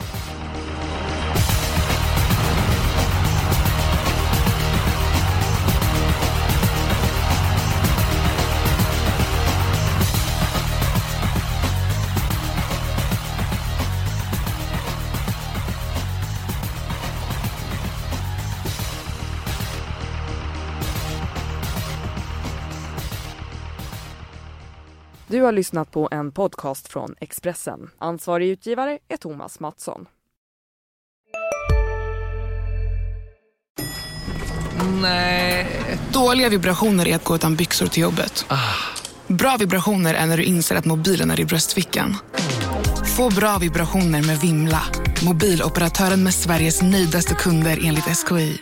Du 25.34 25.42
har 25.42 25.52
lyssnat 25.52 25.90
på 25.90 26.08
en 26.12 26.32
podcast 26.32 26.88
från 26.88 27.14
Expressen. 27.20 27.90
Ansvarig 27.98 28.48
utgivare 28.48 28.98
är 29.08 29.16
Thomas 29.16 29.60
Mattsson. 29.60 30.06
Nej. 35.02 35.66
Dåliga 36.12 36.48
vibrationer 36.48 37.08
är 37.08 37.16
att 37.16 37.24
gå 37.24 37.34
utan 37.34 37.56
byxor 37.56 37.86
till 37.86 38.02
jobbet. 38.02 38.46
Bra 39.26 39.56
vibrationer 39.58 40.14
är 40.14 40.26
när 40.26 40.36
du 40.36 40.44
inser 40.44 40.76
att 40.76 40.84
mobilen 40.84 41.30
är 41.30 41.40
i 41.40 41.44
bröstfickan. 41.44 42.16
Få 43.16 43.30
bra 43.30 43.58
vibrationer 43.58 44.26
med 44.26 44.40
Vimla. 44.40 44.82
Mobiloperatören 45.26 46.24
med 46.24 46.34
Sveriges 46.34 46.82
nöjdaste 46.82 47.34
kunder 47.34 47.78
enligt 47.82 48.04
SKI. 48.04 48.60